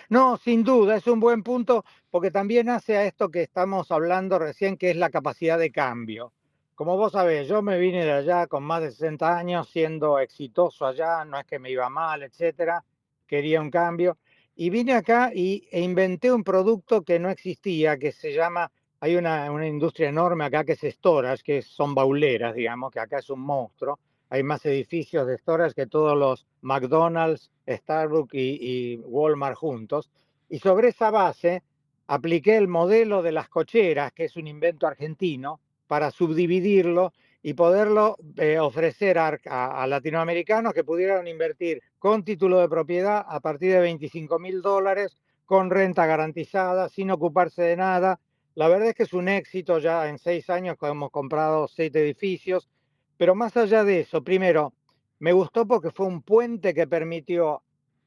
No, 0.09 0.37
sin 0.37 0.63
duda, 0.63 0.97
es 0.97 1.05
un 1.05 1.19
buen 1.19 1.43
punto 1.43 1.85
porque 2.09 2.31
también 2.31 2.69
hace 2.69 2.97
a 2.97 3.05
esto 3.05 3.29
que 3.29 3.43
estamos 3.43 3.91
hablando 3.91 4.39
recién, 4.39 4.77
que 4.77 4.89
es 4.89 4.97
la 4.97 5.11
capacidad 5.11 5.59
de 5.59 5.71
cambio. 5.71 6.33
Como 6.75 6.97
vos 6.97 7.13
sabés, 7.13 7.47
yo 7.47 7.61
me 7.61 7.79
vine 7.79 8.05
de 8.05 8.11
allá 8.11 8.47
con 8.47 8.63
más 8.63 8.81
de 8.81 8.91
60 8.91 9.37
años, 9.37 9.69
siendo 9.69 10.19
exitoso 10.19 10.85
allá, 10.85 11.23
no 11.25 11.39
es 11.39 11.45
que 11.45 11.57
me 11.57 11.71
iba 11.71 11.89
mal, 11.89 12.23
etcétera, 12.23 12.83
quería 13.25 13.61
un 13.61 13.71
cambio. 13.71 14.17
Y 14.55 14.69
vine 14.69 14.93
acá 14.93 15.31
y, 15.33 15.67
e 15.71 15.81
inventé 15.81 16.31
un 16.31 16.43
producto 16.43 17.03
que 17.03 17.17
no 17.19 17.29
existía, 17.29 17.97
que 17.97 18.11
se 18.11 18.33
llama 18.33 18.71
hay 18.99 19.15
una, 19.15 19.67
industria 19.67 20.09
enorme 20.09 20.45
acá 20.45 20.63
que 20.63 20.73
es 20.73 20.83
storage, 20.95 21.43
que 21.43 21.61
son 21.61 21.93
bauleras, 21.93 22.55
digamos, 22.55 22.91
que 22.91 22.99
acá 22.99 23.19
es 23.19 23.29
un 23.29 23.39
monstruo. 23.39 23.99
Hay 24.29 24.41
más 24.41 24.65
edificios 24.65 25.27
de 25.27 25.37
storage 25.37 25.75
que 25.75 25.87
todos 25.87 26.17
los 26.17 26.47
McDonald's, 26.61 27.51
Starbucks 27.67 28.33
y, 28.33 28.97
Walmart 29.03 29.57
juntos. 29.57 30.09
Y 30.49 30.59
sobre 30.59 30.87
esa 30.87 31.11
base 31.11 31.61
apliqué 32.07 32.57
el 32.57 32.67
modelo 32.67 33.21
de 33.21 33.31
las 33.31 33.47
cocheras, 33.47 34.11
que 34.11 34.25
es 34.25 34.35
un 34.37 34.47
invento 34.47 34.87
argentino, 34.87 35.59
para 35.87 36.11
subdividirlo 36.11 37.13
y 37.41 37.53
poderlo 37.53 38.17
eh, 38.37 38.57
ofrecer 38.57 39.19
a, 39.19 39.85
latinoamericanos 39.87 40.73
que 40.73 40.83
pudieran 40.83 41.27
invertir 41.27 41.81
con 41.99 42.23
título 42.23 42.59
de 42.59 42.67
propiedad 42.67 43.23
a 43.27 43.39
partir 43.39 43.71
de 43.71 43.79
25 43.81 44.39
mil 44.39 44.61
dólares, 44.61 45.15
con 45.45 45.69
renta 45.69 46.07
garantizada, 46.07 46.89
sin 46.89 47.11
ocuparse 47.11 47.61
de 47.61 47.77
nada, 47.77 48.19
la 48.55 48.67
verdad 48.69 48.87
es 48.87 48.95
que 48.95 49.03
es 49.03 49.13
un 49.13 49.27
éxito, 49.27 49.79
ya 49.79 50.07
en 50.07 50.17
seis 50.17 50.49
años 50.49 50.77
hemos 50.81 51.11
comprado 51.11 51.67
siete 51.67 52.01
edificios, 52.01 52.69
pero 53.17 53.35
más 53.35 53.55
allá 53.57 53.83
de 53.83 53.99
eso, 53.99 54.23
primero, 54.23 54.73
me 55.19 55.33
gustó 55.33 55.67
porque 55.67 55.91
fue 55.91 56.07
un 56.07 56.21
puente 56.21 56.73
que 56.73 56.87
permitió 56.87 57.61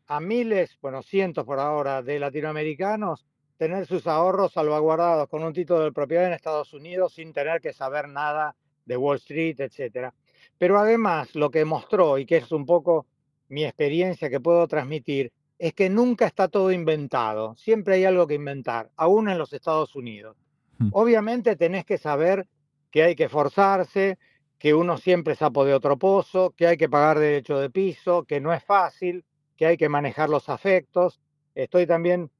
a 0.07 0.21
miles, 0.21 0.79
bueno, 0.81 1.03
cientos 1.03 1.45
por 1.45 1.61
ahora, 1.61 2.03
de 2.03 2.19
latinoamericanos 2.19 3.27
tener 3.59 3.87
sus 3.87 4.07
ahorros 4.07 4.53
salvaguardados 4.53 5.29
con 5.29 5.43
un 5.43 5.53
título 5.53 5.81
de 5.81 5.93
propiedad 5.93 6.27
en 6.27 6.33
Estados 6.33 6.73
Unidos 6.73 7.13
sin 7.15 7.33
tener 7.33 7.61
que 7.61 7.73
saber 7.73 8.09
nada 8.09 8.57
de 8.87 8.97
Wall 8.97 9.17
Street, 9.17 9.61
etc. 9.61 10.11
Pero 10.57 10.79
además, 10.79 11.35
lo 11.35 11.51
que 11.51 11.65
mostró, 11.65 12.17
y 12.19 12.25
que 12.25 12.39
es 12.39 12.51
un 12.53 12.65
poco 12.65 13.07
mi 13.49 13.65
experiencia 13.65 14.31
que 14.31 14.41
puedo 14.41 14.67
transmitir, 14.67 15.33
es 15.59 15.75
que 15.75 15.91
nunca 15.91 16.27
está 16.27 16.49
todo 16.49 16.71
inventado, 16.71 17.57
siempre 17.57 17.97
hay 17.97 18.05
algo 18.05 18.27
que 18.27 18.35
inventar, 18.35 18.91
aún 18.97 19.29
en 19.29 19.39
los 19.39 19.53
Estados 19.53 19.97
Unidos. 19.97 20.37
Hmm. 20.79 20.91
Obviamente 20.93 21.57
tenés 21.57 21.85
que 21.85 21.99
saber 21.99 22.47
que 22.91 23.03
hay 23.03 23.17
que 23.17 23.29
forzarse, 23.29 24.19
que 24.59 24.75
uno 24.75 24.99
siempre 24.99 25.35
sapo 25.35 25.65
de 25.65 25.75
otro 25.75 25.99
pozo, 25.99 26.51
que 26.57 26.67
hay 26.67 26.77
que 26.77 26.89
pagar 26.89 27.19
derecho 27.19 27.59
de 27.59 27.71
piso, 27.71 28.25
que 28.25 28.41
no 28.41 28.53
es 28.53 28.65
fácil, 28.65 29.25
que 29.57 29.67
hay 29.67 29.77
que 29.77 29.89
manejar 29.89 30.29
los 30.29 30.49
afectos. 30.49 31.21
Estoy 31.55 31.87
también, 31.87 32.31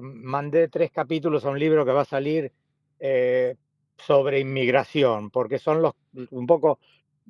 mandé 0.00 0.68
tres 0.68 0.90
capítulos 0.90 1.44
a 1.44 1.50
un 1.50 1.58
libro 1.58 1.84
que 1.84 1.92
va 1.92 2.02
a 2.02 2.06
salir 2.06 2.52
eh, 2.98 3.56
sobre 3.96 4.40
inmigración, 4.40 5.30
porque 5.30 5.58
son 5.58 5.82
los 5.82 5.94
un 6.30 6.46
poco 6.46 6.78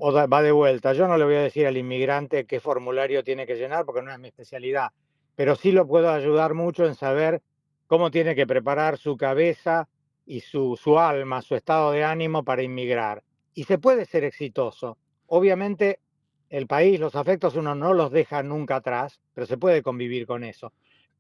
va 0.00 0.42
de 0.42 0.52
vuelta. 0.52 0.92
Yo 0.92 1.06
no 1.06 1.16
le 1.16 1.24
voy 1.24 1.34
a 1.34 1.42
decir 1.42 1.66
al 1.66 1.76
inmigrante 1.76 2.46
qué 2.46 2.60
formulario 2.60 3.22
tiene 3.22 3.46
que 3.46 3.56
llenar 3.56 3.84
porque 3.84 4.02
no 4.02 4.12
es 4.12 4.18
mi 4.18 4.28
especialidad, 4.28 4.88
pero 5.34 5.56
sí 5.56 5.72
lo 5.72 5.86
puedo 5.86 6.10
ayudar 6.10 6.54
mucho 6.54 6.86
en 6.86 6.94
saber 6.94 7.42
cómo 7.86 8.10
tiene 8.10 8.34
que 8.34 8.46
preparar 8.46 8.98
su 8.98 9.16
cabeza 9.16 9.88
y 10.24 10.40
su, 10.40 10.78
su 10.82 10.98
alma, 10.98 11.42
su 11.42 11.54
estado 11.54 11.92
de 11.92 12.04
ánimo 12.04 12.44
para 12.44 12.62
inmigrar. 12.62 13.22
Y 13.54 13.64
se 13.64 13.78
puede 13.78 14.06
ser 14.06 14.24
exitoso. 14.24 14.96
Obviamente 15.26 16.00
el 16.48 16.66
país, 16.66 17.00
los 17.00 17.16
afectos 17.16 17.56
uno 17.56 17.74
no 17.74 17.94
los 17.94 18.10
deja 18.10 18.42
nunca 18.42 18.76
atrás, 18.76 19.20
pero 19.34 19.46
se 19.46 19.56
puede 19.56 19.82
convivir 19.82 20.26
con 20.26 20.44
eso. 20.44 20.72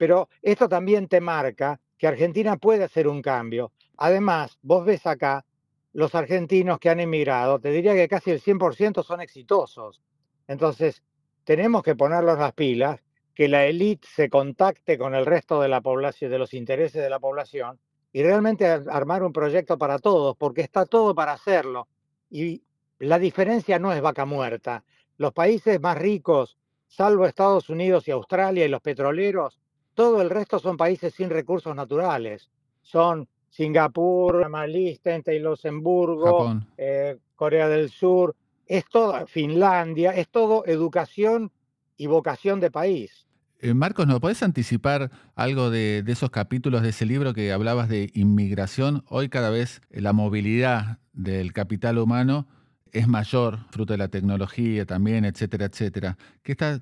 Pero 0.02 0.28
esto 0.42 0.68
también 0.68 1.06
te 1.06 1.20
marca 1.20 1.78
que 1.96 2.08
Argentina 2.08 2.56
puede 2.56 2.82
hacer 2.82 3.06
un 3.06 3.22
cambio. 3.22 3.70
Además, 3.98 4.58
vos 4.60 4.84
ves 4.84 5.06
acá 5.06 5.46
los 5.92 6.16
argentinos 6.16 6.80
que 6.80 6.90
han 6.90 6.98
emigrado, 6.98 7.60
te 7.60 7.70
diría 7.70 7.94
que 7.94 8.08
casi 8.08 8.32
el 8.32 8.40
100% 8.40 9.04
son 9.04 9.20
exitosos. 9.20 10.02
Entonces, 10.48 11.04
tenemos 11.44 11.84
que 11.84 11.94
ponerlos 11.94 12.36
las 12.36 12.52
pilas, 12.52 13.00
que 13.32 13.46
la 13.46 13.64
élite 13.64 14.08
se 14.12 14.28
contacte 14.28 14.98
con 14.98 15.14
el 15.14 15.24
resto 15.24 15.60
de 15.60 15.68
la 15.68 15.80
población, 15.80 16.32
de 16.32 16.38
los 16.40 16.52
intereses 16.52 17.00
de 17.00 17.08
la 17.08 17.20
población, 17.20 17.78
y 18.12 18.24
realmente 18.24 18.66
armar 18.66 19.22
un 19.22 19.32
proyecto 19.32 19.78
para 19.78 20.00
todos, 20.00 20.36
porque 20.36 20.62
está 20.62 20.84
todo 20.84 21.14
para 21.14 21.34
hacerlo. 21.34 21.86
Y 22.28 22.64
la 22.98 23.20
diferencia 23.20 23.78
no 23.78 23.92
es 23.92 24.00
vaca 24.00 24.24
muerta. 24.24 24.82
Los 25.16 25.32
países 25.32 25.80
más 25.80 25.96
ricos, 25.96 26.58
salvo 26.88 27.24
Estados 27.24 27.70
Unidos 27.70 28.08
y 28.08 28.10
Australia 28.10 28.64
y 28.64 28.68
los 28.68 28.80
petroleros, 28.80 29.61
todo 29.94 30.22
el 30.22 30.30
resto 30.30 30.58
son 30.58 30.76
países 30.76 31.14
sin 31.14 31.30
recursos 31.30 31.74
naturales. 31.74 32.48
Son 32.82 33.28
Singapur, 33.50 34.46
y 34.74 35.38
Luxemburgo, 35.38 36.60
eh, 36.78 37.18
Corea 37.36 37.68
del 37.68 37.90
Sur, 37.90 38.34
es 38.66 38.84
todo, 38.86 39.26
Finlandia, 39.26 40.12
es 40.12 40.28
todo 40.28 40.64
educación 40.66 41.50
y 41.96 42.06
vocación 42.06 42.60
de 42.60 42.70
país. 42.70 43.26
Eh, 43.60 43.74
Marcos, 43.74 44.06
¿nos 44.06 44.18
podés 44.18 44.42
anticipar 44.42 45.10
algo 45.36 45.70
de, 45.70 46.02
esos 46.06 46.30
capítulos 46.30 46.82
de 46.82 46.88
ese 46.88 47.06
libro 47.06 47.34
que 47.34 47.52
hablabas 47.52 47.88
de 47.88 48.10
inmigración? 48.14 49.04
Hoy 49.08 49.28
cada 49.28 49.50
vez 49.50 49.82
la 49.90 50.12
movilidad 50.12 50.98
del 51.12 51.52
capital 51.52 51.98
humano 51.98 52.48
es 52.92 53.08
mayor, 53.08 53.58
fruto 53.70 53.94
de 53.94 53.98
la 53.98 54.08
tecnología 54.08 54.84
también, 54.84 55.24
etcétera, 55.24 55.64
etcétera. 55.66 56.18
¿Qué, 56.42 56.52
está, 56.52 56.78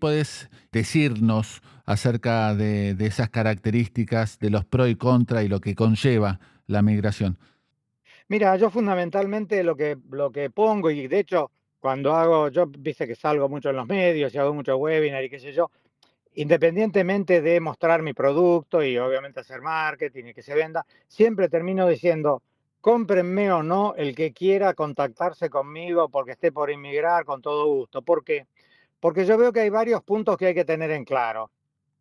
podés 0.00 0.48
decirnos 0.72 1.62
acerca 1.84 2.54
de, 2.54 2.96
esas 2.98 3.28
características, 3.28 4.38
de 4.38 4.50
los 4.50 4.64
pros 4.64 4.88
y 4.88 4.96
contras 4.96 5.44
y 5.44 5.48
lo 5.48 5.60
que 5.60 5.74
conlleva 5.74 6.40
la 6.66 6.80
migración? 6.80 7.38
Mira, 8.28 8.56
yo 8.56 8.70
fundamentalmente 8.70 9.62
lo 9.62 9.76
que, 9.76 9.98
lo 10.10 10.30
que 10.30 10.50
pongo, 10.50 10.90
y 10.90 11.06
de 11.06 11.20
hecho, 11.20 11.50
cuando 11.78 12.14
hago, 12.14 12.48
yo 12.48 12.66
viste 12.66 13.06
que 13.06 13.14
salgo 13.14 13.48
mucho 13.48 13.70
en 13.70 13.76
los 13.76 13.86
medios 13.86 14.34
y 14.34 14.38
hago 14.38 14.54
muchos 14.54 14.76
webinars 14.78 15.26
y 15.26 15.30
qué 15.30 15.38
sé 15.38 15.52
yo, 15.52 15.70
independientemente 16.34 17.42
de 17.42 17.60
mostrar 17.60 18.00
mi 18.02 18.14
producto 18.14 18.82
y 18.82 18.96
obviamente 18.96 19.40
hacer 19.40 19.60
marketing 19.60 20.26
y 20.26 20.34
que 20.34 20.42
se 20.42 20.54
venda, 20.54 20.86
siempre 21.06 21.48
termino 21.48 21.86
diciendo, 21.86 22.42
cómprenme 22.80 23.52
o 23.52 23.62
no 23.62 23.94
el 23.96 24.14
que 24.14 24.32
quiera 24.32 24.74
contactarse 24.74 25.50
conmigo 25.50 26.08
porque 26.08 26.32
esté 26.32 26.52
por 26.52 26.70
inmigrar 26.70 27.24
con 27.24 27.42
todo 27.42 27.66
gusto. 27.66 28.02
¿Por 28.02 28.24
qué? 28.24 28.46
Porque 29.00 29.24
yo 29.24 29.38
veo 29.38 29.52
que 29.52 29.60
hay 29.60 29.70
varios 29.70 30.02
puntos 30.02 30.36
que 30.36 30.46
hay 30.46 30.54
que 30.54 30.64
tener 30.64 30.90
en 30.90 31.04
claro. 31.04 31.50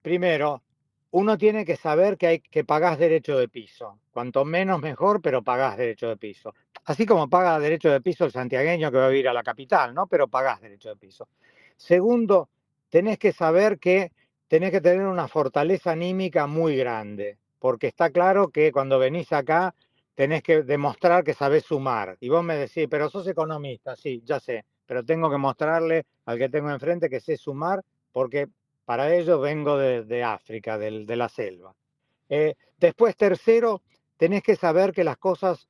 Primero, 0.01 0.63
uno 1.11 1.37
tiene 1.37 1.65
que 1.65 1.75
saber 1.75 2.17
que 2.17 2.27
hay 2.27 2.39
que 2.39 2.63
pagar 2.63 2.97
derecho 2.97 3.37
de 3.37 3.47
piso. 3.47 3.99
Cuanto 4.11 4.45
menos 4.45 4.79
mejor, 4.81 5.21
pero 5.21 5.43
pagás 5.43 5.77
derecho 5.77 6.07
de 6.09 6.17
piso. 6.17 6.53
Así 6.85 7.05
como 7.05 7.29
paga 7.29 7.59
derecho 7.59 7.91
de 7.91 8.01
piso 8.01 8.25
el 8.25 8.31
santiagueño 8.31 8.91
que 8.91 8.97
va 8.97 9.07
a 9.07 9.09
vivir 9.09 9.27
a 9.27 9.33
la 9.33 9.43
capital, 9.43 9.93
¿no? 9.93 10.07
Pero 10.07 10.27
pagás 10.27 10.61
derecho 10.61 10.89
de 10.89 10.95
piso. 10.95 11.27
Segundo, 11.75 12.49
tenés 12.89 13.19
que 13.19 13.31
saber 13.31 13.77
que 13.77 14.11
tenés 14.47 14.71
que 14.71 14.81
tener 14.81 15.05
una 15.05 15.27
fortaleza 15.27 15.91
anímica 15.91 16.47
muy 16.47 16.77
grande, 16.77 17.37
porque 17.59 17.87
está 17.87 18.09
claro 18.09 18.49
que 18.49 18.71
cuando 18.71 18.99
venís 18.99 19.33
acá 19.33 19.75
tenés 20.17 20.41
que 20.41 20.63
demostrar 20.63 21.23
que 21.23 21.35
sabés 21.35 21.63
sumar. 21.65 22.17
Y 22.19 22.29
vos 22.29 22.43
me 22.43 22.55
decís, 22.55 22.87
pero 22.89 23.07
sos 23.07 23.27
economista, 23.27 23.95
sí, 23.95 24.23
ya 24.25 24.39
sé, 24.39 24.65
pero 24.87 25.05
tengo 25.05 25.29
que 25.29 25.37
mostrarle 25.37 26.07
al 26.25 26.39
que 26.39 26.49
tengo 26.49 26.71
enfrente 26.71 27.07
que 27.07 27.19
sé 27.19 27.37
sumar 27.37 27.83
porque 28.11 28.47
para 28.83 29.13
ello 29.13 29.39
vengo 29.39 29.77
de, 29.77 30.23
África, 30.23 30.79
de, 30.79 31.05
de, 31.05 31.15
la 31.15 31.29
selva. 31.29 31.75
Eh, 32.29 32.55
después, 32.79 33.15
tercero, 33.15 33.83
tenés 34.17 34.41
que 34.41 34.55
saber 34.55 34.91
que 34.91 35.03
las 35.03 35.17
cosas 35.17 35.69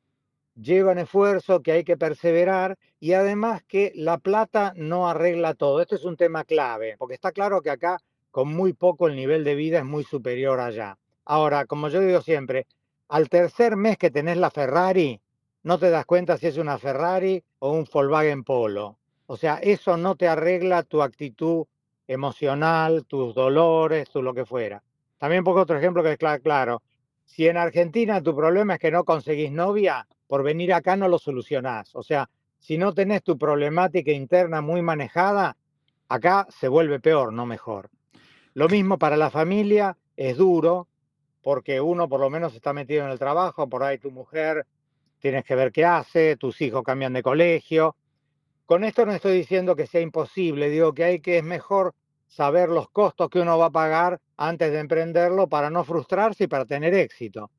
llevan 0.56 0.98
esfuerzo, 0.98 1.62
que 1.62 1.74
hay 1.74 1.84
que 1.84 1.98
perseverar 1.98 2.78
y 3.02 3.14
además 3.14 3.64
que 3.68 3.92
la 3.96 4.18
plata 4.18 4.72
no 4.78 5.10
arregla 5.10 5.56
todo. 5.56 5.82
Esto 5.82 5.96
es 5.96 6.06
un 6.06 6.16
tema 6.16 6.46
clave, 6.46 6.96
porque 6.98 7.16
está 7.16 7.34
claro 7.34 7.62
que 7.62 7.70
acá 7.70 7.98
con 8.32 8.48
muy 8.48 8.72
poco 8.72 9.08
el 9.08 9.18
nivel 9.18 9.44
de 9.44 9.56
vida 9.56 9.80
es 9.80 9.86
muy 9.86 10.06
superior 10.06 10.62
allá. 10.62 10.98
Ahora, 11.26 11.66
como 11.66 11.90
yo 11.90 12.00
digo 12.00 12.22
siempre, 12.22 12.66
al 13.10 13.30
tercer 13.30 13.76
mes 13.76 13.98
que 13.98 14.12
tenés 14.12 14.38
la 14.38 14.52
Ferrari, 14.52 15.20
no 15.63 15.80
te 15.80 15.89
das 15.89 16.06
cuenta 16.06 16.38
si 16.38 16.48
es 16.48 16.58
una 16.58 16.78
Ferrari 16.78 17.43
o 17.60 17.72
un 17.72 17.88
Volkswagen 17.91 18.43
Polo. 18.43 18.98
O 19.26 19.38
sea, 19.38 19.56
eso 19.56 19.98
no 19.98 20.15
te 20.15 20.28
arregla 20.28 20.84
tu 20.84 21.02
actitud 21.02 21.65
emocional, 22.08 23.06
tus 23.06 23.36
dolores, 23.36 24.10
tu 24.10 24.22
lo 24.22 24.34
que 24.34 24.46
fuera. 24.46 24.82
También 25.17 25.43
pongo 25.43 25.62
otro 25.62 25.78
ejemplo 25.78 26.04
que 26.04 26.13
es 26.13 26.41
claro. 26.41 26.82
Si 27.26 27.48
en 27.48 27.58
Argentina 27.58 28.22
tu 28.22 28.36
problema 28.36 28.76
es 28.76 28.80
que 28.80 28.91
no 28.91 29.04
conseguís 29.04 29.52
novia, 29.52 30.08
por 30.28 30.43
venir 30.43 30.74
acá 30.74 30.96
no 30.96 31.10
lo 31.10 31.20
solucionás. 31.20 31.93
O 31.96 32.04
sea, 32.04 32.30
si 32.60 32.78
no 32.78 32.93
tenés 32.93 33.24
tu 33.24 33.38
problemática 33.38 34.12
interna 34.12 34.62
muy 34.62 34.82
manejada, 34.82 35.58
acá 36.08 36.48
se 36.50 36.67
vuelve 36.67 37.00
peor, 37.00 37.34
no 37.34 37.46
mejor. 37.46 37.89
Lo 38.54 38.70
mismo 38.70 38.98
para 38.98 39.17
la 39.17 39.30
familia, 39.30 39.98
es 40.15 40.38
duro, 40.38 40.88
porque 41.48 41.80
uno 41.80 42.10
por 42.10 42.20
lo 42.20 42.30
menos 42.30 42.54
está 42.56 42.74
metido 42.74 43.06
en 43.06 43.10
el 43.10 43.20
trabajo, 43.20 43.70
por 43.70 43.82
ahí 43.82 43.98
tu 44.00 44.12
mujer 44.12 44.68
tienes 45.22 45.46
que 45.46 45.56
ver 45.56 45.72
qué 45.72 45.86
hace, 45.86 46.36
tus 46.36 46.60
hijos 46.60 46.84
cambian 46.84 47.14
de 47.14 47.24
colegio. 47.24 47.96
Con 48.66 48.84
esto 48.84 49.06
no 49.06 49.14
estoy 49.14 49.38
diciendo 49.38 49.74
que 49.74 49.88
sea 49.88 50.02
imposible, 50.02 50.70
digo 50.70 50.94
que 50.94 51.06
hay 51.06 51.22
que 51.22 51.38
es 51.38 51.46
mejor 51.46 51.96
saber 52.28 52.68
los 52.68 52.90
costos 52.90 53.30
que 53.30 53.40
uno 53.40 53.58
va 53.58 53.68
a 53.68 53.70
pagar 53.70 54.20
antes 54.36 54.74
de 54.74 54.80
emprenderlo 54.80 55.48
para 55.48 55.70
no 55.70 55.86
frustrarse 55.86 56.44
y 56.44 56.48
para 56.48 56.66
tener 56.66 56.94
éxito. 56.94 57.50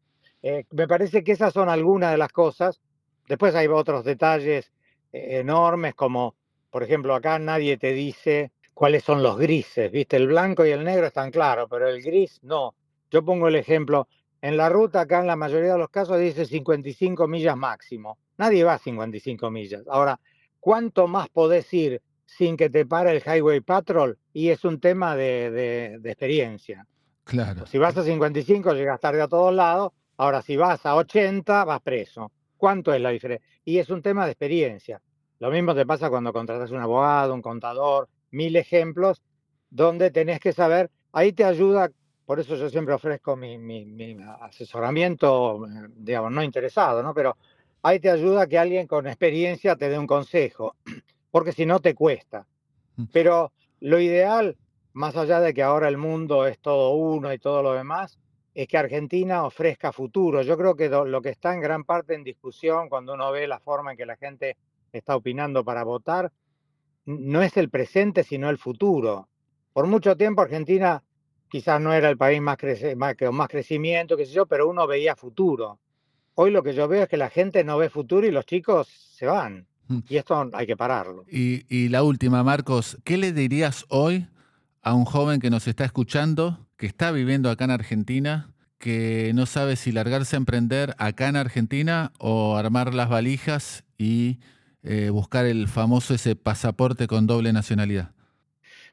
Eh, 0.42 0.66
me 0.70 0.86
parece 0.86 1.24
que 1.24 1.32
esas 1.32 1.54
son 1.54 1.70
algunas 1.70 2.10
de 2.10 2.18
las 2.18 2.30
cosas. 2.30 2.82
Después 3.26 3.54
hay 3.54 3.68
otros 3.68 4.04
detalles 4.04 4.70
eh, 5.14 5.38
enormes 5.38 5.94
como, 5.94 6.34
por 6.68 6.82
ejemplo, 6.82 7.14
acá 7.14 7.38
nadie 7.38 7.78
te 7.78 7.94
dice 7.94 8.52
cuáles 8.74 9.02
son 9.02 9.22
los 9.22 9.38
grises, 9.38 9.90
¿viste? 9.90 10.18
El 10.18 10.26
blanco 10.26 10.66
y 10.66 10.72
el 10.72 10.84
negro 10.84 11.06
están 11.06 11.30
claros, 11.30 11.68
pero 11.70 11.88
el 11.88 12.02
gris 12.02 12.38
no. 12.42 12.74
Yo 13.10 13.24
pongo 13.24 13.48
el 13.48 13.56
ejemplo, 13.56 14.08
en 14.40 14.56
la 14.56 14.68
ruta 14.68 15.00
acá 15.00 15.20
en 15.20 15.26
la 15.26 15.36
mayoría 15.36 15.72
de 15.72 15.78
los 15.78 15.90
casos 15.90 16.18
dice 16.18 16.44
55 16.44 17.26
millas 17.26 17.56
máximo. 17.56 18.18
Nadie 18.36 18.62
va 18.62 18.74
a 18.74 18.78
55 18.78 19.50
millas. 19.50 19.82
Ahora, 19.88 20.20
¿cuánto 20.60 21.08
más 21.08 21.28
podés 21.28 21.72
ir 21.74 22.02
sin 22.24 22.56
que 22.56 22.70
te 22.70 22.86
pare 22.86 23.10
el 23.10 23.22
Highway 23.22 23.60
Patrol? 23.60 24.18
Y 24.32 24.50
es 24.50 24.64
un 24.64 24.78
tema 24.78 25.16
de, 25.16 25.98
experiencia. 26.04 26.86
Claro. 27.24 27.66
Si 27.66 27.78
vas 27.78 27.96
a 27.96 28.04
55 28.04 28.74
llegas 28.74 29.00
tarde 29.00 29.22
a 29.22 29.28
todos 29.28 29.52
lados. 29.52 29.92
Ahora, 30.16 30.42
si 30.42 30.56
vas 30.56 30.84
a 30.86 30.94
80 30.94 31.64
vas 31.64 31.80
preso. 31.80 32.32
¿Cuánto 32.56 32.92
es 32.92 33.00
la 33.00 33.10
diferencia? 33.10 33.46
Y 33.64 33.78
es 33.78 33.88
un 33.90 34.02
tema 34.02 34.24
de 34.24 34.32
experiencia. 34.32 35.00
Lo 35.40 35.50
mismo 35.50 35.74
te 35.74 35.86
pasa 35.86 36.10
cuando 36.10 36.32
contratas 36.32 36.70
un 36.70 36.80
abogado, 36.80 37.34
un 37.34 37.42
contador, 37.42 38.08
mil 38.30 38.56
ejemplos, 38.56 39.22
donde 39.70 40.10
tenés 40.10 40.40
que 40.40 40.52
saber, 40.52 40.90
ahí 41.12 41.32
te 41.32 41.44
ayuda 41.44 41.90
por 42.28 42.38
eso 42.38 42.56
yo 42.56 42.68
siempre 42.68 42.92
ofrezco 42.92 43.36
mi, 43.36 44.18
asesoramiento, 44.42 45.64
eh, 45.64 45.88
digamos, 45.96 46.30
no 46.30 46.42
interesado, 46.42 47.02
¿no? 47.02 47.14
Pero 47.14 47.38
ahí 47.82 48.00
te 48.00 48.10
ayuda 48.10 48.46
que 48.46 48.58
alguien 48.58 48.86
con 48.86 49.06
experiencia 49.06 49.76
te 49.76 49.88
dé 49.88 49.98
un 49.98 50.06
consejo, 50.06 50.76
porque 51.30 51.52
si 51.52 51.64
no 51.64 51.80
te 51.80 51.94
cuesta. 51.94 52.46
Mm. 52.96 53.04
Pero 53.14 53.52
lo 53.80 53.98
ideal, 53.98 54.58
más 54.92 55.16
allá 55.16 55.40
de 55.40 55.54
que 55.54 55.62
ahora 55.62 55.88
el 55.88 55.96
mundo 55.96 56.46
es 56.46 56.58
todo 56.58 56.90
uno 56.90 57.32
y 57.32 57.38
todo 57.38 57.62
lo 57.62 57.72
demás, 57.72 58.18
es 58.52 58.68
que 58.68 58.76
Argentina 58.76 59.44
ofrezca 59.44 59.90
futuro. 59.90 60.42
Yo 60.42 60.58
creo 60.58 60.76
que 60.76 60.90
lo 60.90 61.22
que 61.22 61.30
está 61.30 61.54
en 61.54 61.62
gran 61.62 61.84
parte 61.84 62.12
en 62.12 62.24
discusión 62.24 62.90
cuando 62.90 63.14
uno 63.14 63.32
ve 63.32 63.48
la 63.48 63.58
forma 63.58 63.92
en 63.92 63.96
que 63.96 64.04
la 64.04 64.16
gente 64.18 64.58
está 64.92 65.16
opinando 65.16 65.64
para 65.64 65.82
votar, 65.82 66.30
no 67.06 67.40
es 67.40 67.56
el 67.56 67.70
presente, 67.70 68.22
sino 68.22 68.50
el 68.50 68.58
futuro. 68.58 69.30
Por 69.72 69.86
mucho 69.86 70.14
tiempo 70.14 70.42
Argentina 70.42 71.02
quizás 71.48 71.80
no 71.80 71.92
era 71.92 72.08
el 72.08 72.16
país 72.16 72.40
más, 72.40 72.58
más, 72.96 73.14
con 73.16 73.34
más 73.34 73.48
crecimiento, 73.48 74.16
qué 74.16 74.26
sé 74.26 74.32
yo, 74.32 74.46
pero 74.46 74.68
uno 74.68 74.86
veía 74.86 75.16
futuro. 75.16 75.78
Hoy 76.34 76.50
lo 76.50 76.62
que 76.62 76.74
yo 76.74 76.86
veo 76.86 77.02
es 77.02 77.08
que 77.08 77.16
la 77.16 77.30
gente 77.30 77.64
no 77.64 77.78
ve 77.78 77.90
futuro 77.90 78.26
y 78.26 78.30
los 78.30 78.46
chicos 78.46 78.88
se 78.88 79.26
van. 79.26 79.66
Mm. 79.88 79.98
Y 80.08 80.16
esto 80.16 80.50
hay 80.52 80.66
que 80.66 80.76
pararlo. 80.76 81.24
Y, 81.28 81.64
y 81.68 81.88
la 81.88 82.02
última, 82.02 82.44
Marcos, 82.44 82.98
¿qué 83.04 83.16
le 83.16 83.32
dirías 83.32 83.84
hoy 83.88 84.28
a 84.82 84.94
un 84.94 85.04
joven 85.04 85.40
que 85.40 85.50
nos 85.50 85.66
está 85.66 85.84
escuchando, 85.84 86.66
que 86.76 86.86
está 86.86 87.10
viviendo 87.10 87.50
acá 87.50 87.64
en 87.64 87.72
Argentina, 87.72 88.52
que 88.78 89.32
no 89.34 89.46
sabe 89.46 89.76
si 89.76 89.90
largarse 89.90 90.36
a 90.36 90.38
emprender 90.38 90.94
acá 90.98 91.28
en 91.28 91.36
Argentina 91.36 92.12
o 92.18 92.56
armar 92.56 92.94
las 92.94 93.08
valijas 93.08 93.84
y 93.98 94.38
eh, 94.82 95.10
buscar 95.10 95.46
el 95.46 95.66
famoso 95.66 96.14
ese 96.14 96.36
pasaporte 96.36 97.06
con 97.08 97.26
doble 97.26 97.52
nacionalidad? 97.52 98.12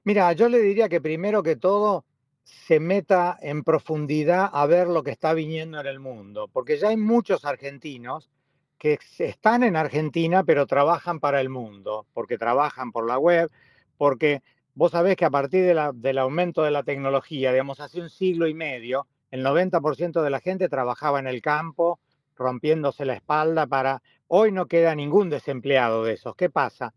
Mira, 0.04 0.34
yo 0.34 0.50
le 0.50 0.60
diría 0.60 0.90
que 0.90 1.02
primero 1.02 1.44
que 1.44 1.56
todo 1.56 2.06
se 2.46 2.80
meta 2.80 3.38
en 3.42 3.64
profundidad 3.64 4.50
a 4.54 4.66
ver 4.68 4.88
lo 4.88 5.04
que 5.04 5.12
está 5.12 5.34
viniendo 5.34 5.80
en 5.80 5.88
el 5.88 6.00
mundo, 6.00 6.48
porque 6.54 6.78
ya 6.78 6.90
hay 6.90 6.98
muchos 6.98 7.44
argentinos 7.44 8.30
que 8.78 9.00
están 9.18 9.64
en 9.64 9.76
Argentina 9.76 10.44
pero 10.44 10.68
trabajan 10.68 11.20
para 11.20 11.42
el 11.42 11.50
mundo, 11.50 12.06
porque 12.14 12.38
trabajan 12.38 12.92
por 12.92 13.08
la 13.08 13.18
web, 13.18 13.50
porque 13.98 14.44
vos 14.76 14.92
sabés 14.92 15.16
que 15.16 15.26
a 15.26 15.32
partir 15.32 15.76
del 15.94 16.18
aumento 16.20 16.62
de 16.62 16.72
la 16.72 16.84
tecnología, 16.84 17.52
digamos, 17.52 17.80
hace 17.80 18.00
un 18.00 18.10
siglo 18.10 18.48
y 18.48 18.54
medio, 18.54 19.08
el 19.32 19.44
90% 19.44 20.22
de 20.22 20.30
la 20.30 20.40
gente 20.40 20.70
trabajaba 20.70 21.20
en 21.20 21.28
el 21.28 21.42
campo, 21.42 22.00
rompiéndose 22.36 23.06
la 23.06 23.16
espalda 23.16 23.66
para... 23.66 24.02
Hoy 24.28 24.52
no 24.52 24.68
queda 24.68 24.96
ningún 24.96 25.30
desempleado 25.30 26.04
de 26.04 26.14
esos. 26.14 26.36
¿Qué 26.36 26.50
pasa? 26.50 26.94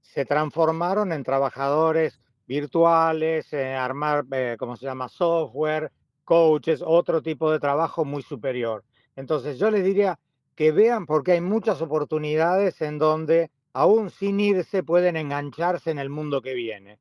Se 0.00 0.24
transformaron 0.24 1.12
en 1.12 1.24
trabajadores 1.24 2.20
virtuales, 2.50 3.52
eh, 3.52 3.76
armar, 3.76 4.24
eh, 4.32 4.56
¿cómo 4.58 4.76
se 4.76 4.84
llama?, 4.84 5.08
software, 5.08 5.92
coaches, 6.24 6.82
otro 6.84 7.22
tipo 7.22 7.52
de 7.52 7.60
trabajo 7.60 8.04
muy 8.04 8.22
superior. 8.24 8.82
Entonces 9.14 9.56
yo 9.56 9.70
les 9.70 9.84
diría 9.84 10.18
que 10.56 10.72
vean 10.72 11.06
porque 11.06 11.30
hay 11.32 11.40
muchas 11.40 11.80
oportunidades 11.80 12.80
en 12.82 12.98
donde 12.98 13.52
aún 13.72 14.10
sin 14.10 14.40
irse 14.40 14.82
pueden 14.82 15.16
engancharse 15.16 15.92
en 15.92 16.00
el 16.00 16.10
mundo 16.10 16.42
que 16.42 16.54
viene. 16.54 16.98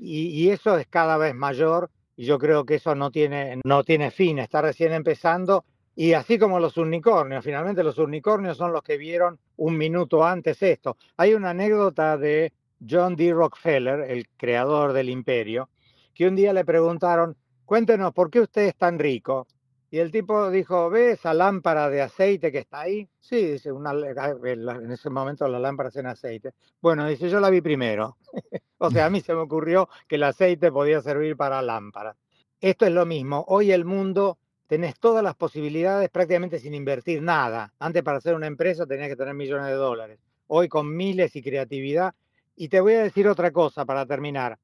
Y, 0.00 0.30
y 0.30 0.50
eso 0.50 0.76
es 0.76 0.88
cada 0.88 1.16
vez 1.16 1.32
mayor 1.32 1.90
y 2.16 2.24
yo 2.24 2.36
creo 2.40 2.64
que 2.64 2.74
eso 2.74 2.96
no 2.96 3.12
tiene, 3.12 3.60
no 3.64 3.84
tiene 3.84 4.10
fin, 4.10 4.40
está 4.40 4.62
recién 4.62 4.92
empezando. 4.92 5.64
Y 5.94 6.14
así 6.14 6.40
como 6.40 6.58
los 6.58 6.76
unicornios, 6.76 7.44
finalmente 7.44 7.84
los 7.84 7.98
unicornios 7.98 8.56
son 8.56 8.72
los 8.72 8.82
que 8.82 8.96
vieron 8.96 9.38
un 9.58 9.78
minuto 9.78 10.24
antes 10.24 10.60
esto. 10.60 10.96
Hay 11.16 11.34
una 11.34 11.50
anécdota 11.50 12.16
de 12.16 12.52
John 12.86 13.16
D. 13.16 13.32
Rockefeller, 13.32 14.00
el 14.10 14.28
creador 14.36 14.92
del 14.92 15.10
imperio, 15.10 15.68
que 16.14 16.26
un 16.26 16.36
día 16.36 16.52
le 16.52 16.64
preguntaron, 16.64 17.36
cuéntenos, 17.64 18.12
¿por 18.12 18.30
qué 18.30 18.40
usted 18.40 18.62
es 18.62 18.76
tan 18.76 18.98
rico? 18.98 19.46
Y 19.90 19.98
el 19.98 20.10
tipo 20.10 20.50
dijo, 20.50 20.90
¿ve 20.90 21.12
esa 21.12 21.32
lámpara 21.32 21.88
de 21.88 22.02
aceite 22.02 22.52
que 22.52 22.58
está 22.58 22.80
ahí? 22.80 23.08
Sí, 23.20 23.52
dice, 23.52 23.72
una, 23.72 23.92
en 23.92 24.90
ese 24.90 25.08
momento 25.08 25.48
la 25.48 25.58
lámpara 25.58 25.90
en 25.94 26.06
aceite. 26.06 26.52
Bueno, 26.80 27.06
dice, 27.06 27.30
yo 27.30 27.40
la 27.40 27.50
vi 27.50 27.60
primero. 27.60 28.16
O 28.80 28.92
sea, 28.92 29.06
a 29.06 29.10
mí 29.10 29.20
se 29.20 29.34
me 29.34 29.40
ocurrió 29.40 29.88
que 30.06 30.14
el 30.14 30.22
aceite 30.22 30.70
podía 30.70 31.00
servir 31.00 31.36
para 31.36 31.60
lámparas. 31.62 32.16
Esto 32.60 32.86
es 32.86 32.92
lo 32.92 33.06
mismo. 33.06 33.44
Hoy 33.48 33.72
el 33.72 33.84
mundo 33.84 34.38
tenés 34.68 35.00
todas 35.00 35.24
las 35.24 35.34
posibilidades 35.34 36.10
prácticamente 36.10 36.60
sin 36.60 36.74
invertir 36.74 37.20
nada. 37.20 37.74
Antes 37.80 38.04
para 38.04 38.18
hacer 38.18 38.36
una 38.36 38.46
empresa 38.46 38.86
tenías 38.86 39.08
que 39.08 39.16
tener 39.16 39.34
millones 39.34 39.66
de 39.66 39.72
dólares. 39.72 40.20
Hoy 40.46 40.68
con 40.68 40.96
miles 40.96 41.34
y 41.34 41.42
creatividad. 41.42 42.14
Y 42.60 42.68
te 42.68 42.80
voy 42.80 42.94
a 42.94 43.04
decir 43.04 43.28
otra 43.28 43.52
cosa 43.52 43.84
para 43.84 44.04
terminar. 44.04 44.58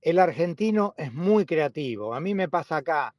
El 0.00 0.18
argentino 0.18 0.94
es 0.96 1.12
muy 1.12 1.44
creativo. 1.44 2.14
A 2.14 2.20
mí 2.20 2.34
me 2.34 2.48
pasa 2.48 2.78
acá, 2.78 3.14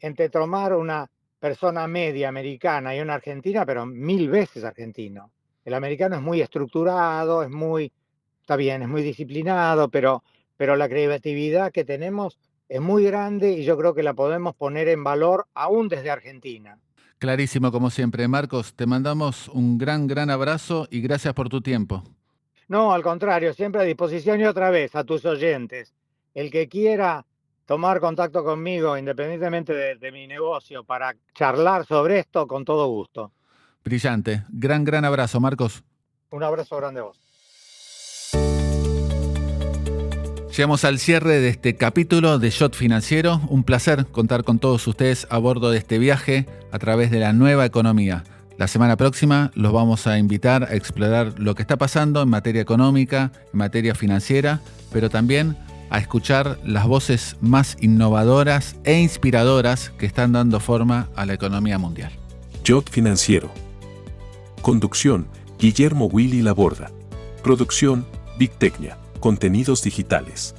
entre 0.00 0.28
tomar 0.28 0.74
una 0.74 1.08
persona 1.38 1.86
media 1.86 2.28
americana 2.28 2.96
y 2.96 3.00
una 3.00 3.14
argentina, 3.14 3.64
pero 3.64 3.86
mil 3.86 4.28
veces 4.28 4.64
argentino. 4.64 5.30
El 5.64 5.74
americano 5.74 6.16
es 6.16 6.22
muy 6.22 6.40
estructurado, 6.40 7.44
es 7.44 7.50
muy 7.50 7.92
está 8.40 8.56
bien, 8.56 8.82
es 8.82 8.88
muy 8.88 9.02
disciplinado, 9.02 9.88
pero, 9.88 10.24
pero 10.56 10.74
la 10.74 10.88
creatividad 10.88 11.70
que 11.70 11.84
tenemos 11.84 12.40
es 12.68 12.80
muy 12.80 13.04
grande 13.04 13.52
y 13.52 13.62
yo 13.62 13.78
creo 13.78 13.94
que 13.94 14.02
la 14.02 14.14
podemos 14.14 14.56
poner 14.56 14.88
en 14.88 15.04
valor 15.04 15.46
aún 15.54 15.86
desde 15.86 16.10
Argentina. 16.10 16.76
Clarísimo, 17.18 17.70
como 17.70 17.90
siempre. 17.90 18.26
Marcos, 18.26 18.74
te 18.74 18.86
mandamos 18.86 19.48
un 19.48 19.78
gran, 19.78 20.08
gran 20.08 20.30
abrazo 20.30 20.88
y 20.90 21.00
gracias 21.00 21.34
por 21.34 21.48
tu 21.48 21.60
tiempo. 21.60 22.02
No, 22.70 22.92
al 22.92 23.02
contrario, 23.02 23.52
siempre 23.52 23.80
a 23.80 23.84
disposición 23.84 24.40
y 24.40 24.44
otra 24.44 24.70
vez 24.70 24.94
a 24.94 25.02
tus 25.02 25.24
oyentes. 25.24 25.92
El 26.34 26.52
que 26.52 26.68
quiera 26.68 27.26
tomar 27.66 27.98
contacto 27.98 28.44
conmigo, 28.44 28.96
independientemente 28.96 29.74
de, 29.74 29.96
de 29.96 30.12
mi 30.12 30.28
negocio, 30.28 30.84
para 30.84 31.16
charlar 31.34 31.84
sobre 31.84 32.20
esto, 32.20 32.46
con 32.46 32.64
todo 32.64 32.86
gusto. 32.86 33.32
Brillante. 33.84 34.44
Gran, 34.50 34.84
gran 34.84 35.04
abrazo, 35.04 35.40
Marcos. 35.40 35.82
Un 36.30 36.44
abrazo 36.44 36.76
grande 36.76 37.00
a 37.00 37.02
vos. 37.02 37.18
Llegamos 40.56 40.84
al 40.84 41.00
cierre 41.00 41.40
de 41.40 41.48
este 41.48 41.74
capítulo 41.74 42.38
de 42.38 42.50
Shot 42.50 42.76
Financiero. 42.76 43.40
Un 43.48 43.64
placer 43.64 44.06
contar 44.06 44.44
con 44.44 44.60
todos 44.60 44.86
ustedes 44.86 45.26
a 45.28 45.38
bordo 45.38 45.72
de 45.72 45.78
este 45.78 45.98
viaje 45.98 46.46
a 46.70 46.78
través 46.78 47.10
de 47.10 47.18
la 47.18 47.32
nueva 47.32 47.66
economía. 47.66 48.22
La 48.60 48.68
semana 48.68 48.98
próxima 48.98 49.50
los 49.54 49.72
vamos 49.72 50.06
a 50.06 50.18
invitar 50.18 50.64
a 50.64 50.74
explorar 50.74 51.32
lo 51.38 51.54
que 51.54 51.62
está 51.62 51.78
pasando 51.78 52.20
en 52.20 52.28
materia 52.28 52.60
económica, 52.60 53.32
en 53.54 53.58
materia 53.58 53.94
financiera, 53.94 54.60
pero 54.92 55.08
también 55.08 55.56
a 55.88 55.98
escuchar 55.98 56.58
las 56.62 56.86
voces 56.86 57.38
más 57.40 57.78
innovadoras 57.80 58.76
e 58.84 59.00
inspiradoras 59.00 59.92
que 59.96 60.04
están 60.04 60.32
dando 60.32 60.60
forma 60.60 61.08
a 61.16 61.24
la 61.24 61.32
economía 61.32 61.78
mundial. 61.78 62.12
Shot 62.62 62.90
Financiero. 62.90 63.50
Conducción, 64.60 65.26
Guillermo 65.58 66.04
Willy 66.04 66.42
Laborda. 66.42 66.90
Producción, 67.42 68.04
Big 68.38 68.52
Contenidos 69.20 69.82
digitales. 69.82 70.54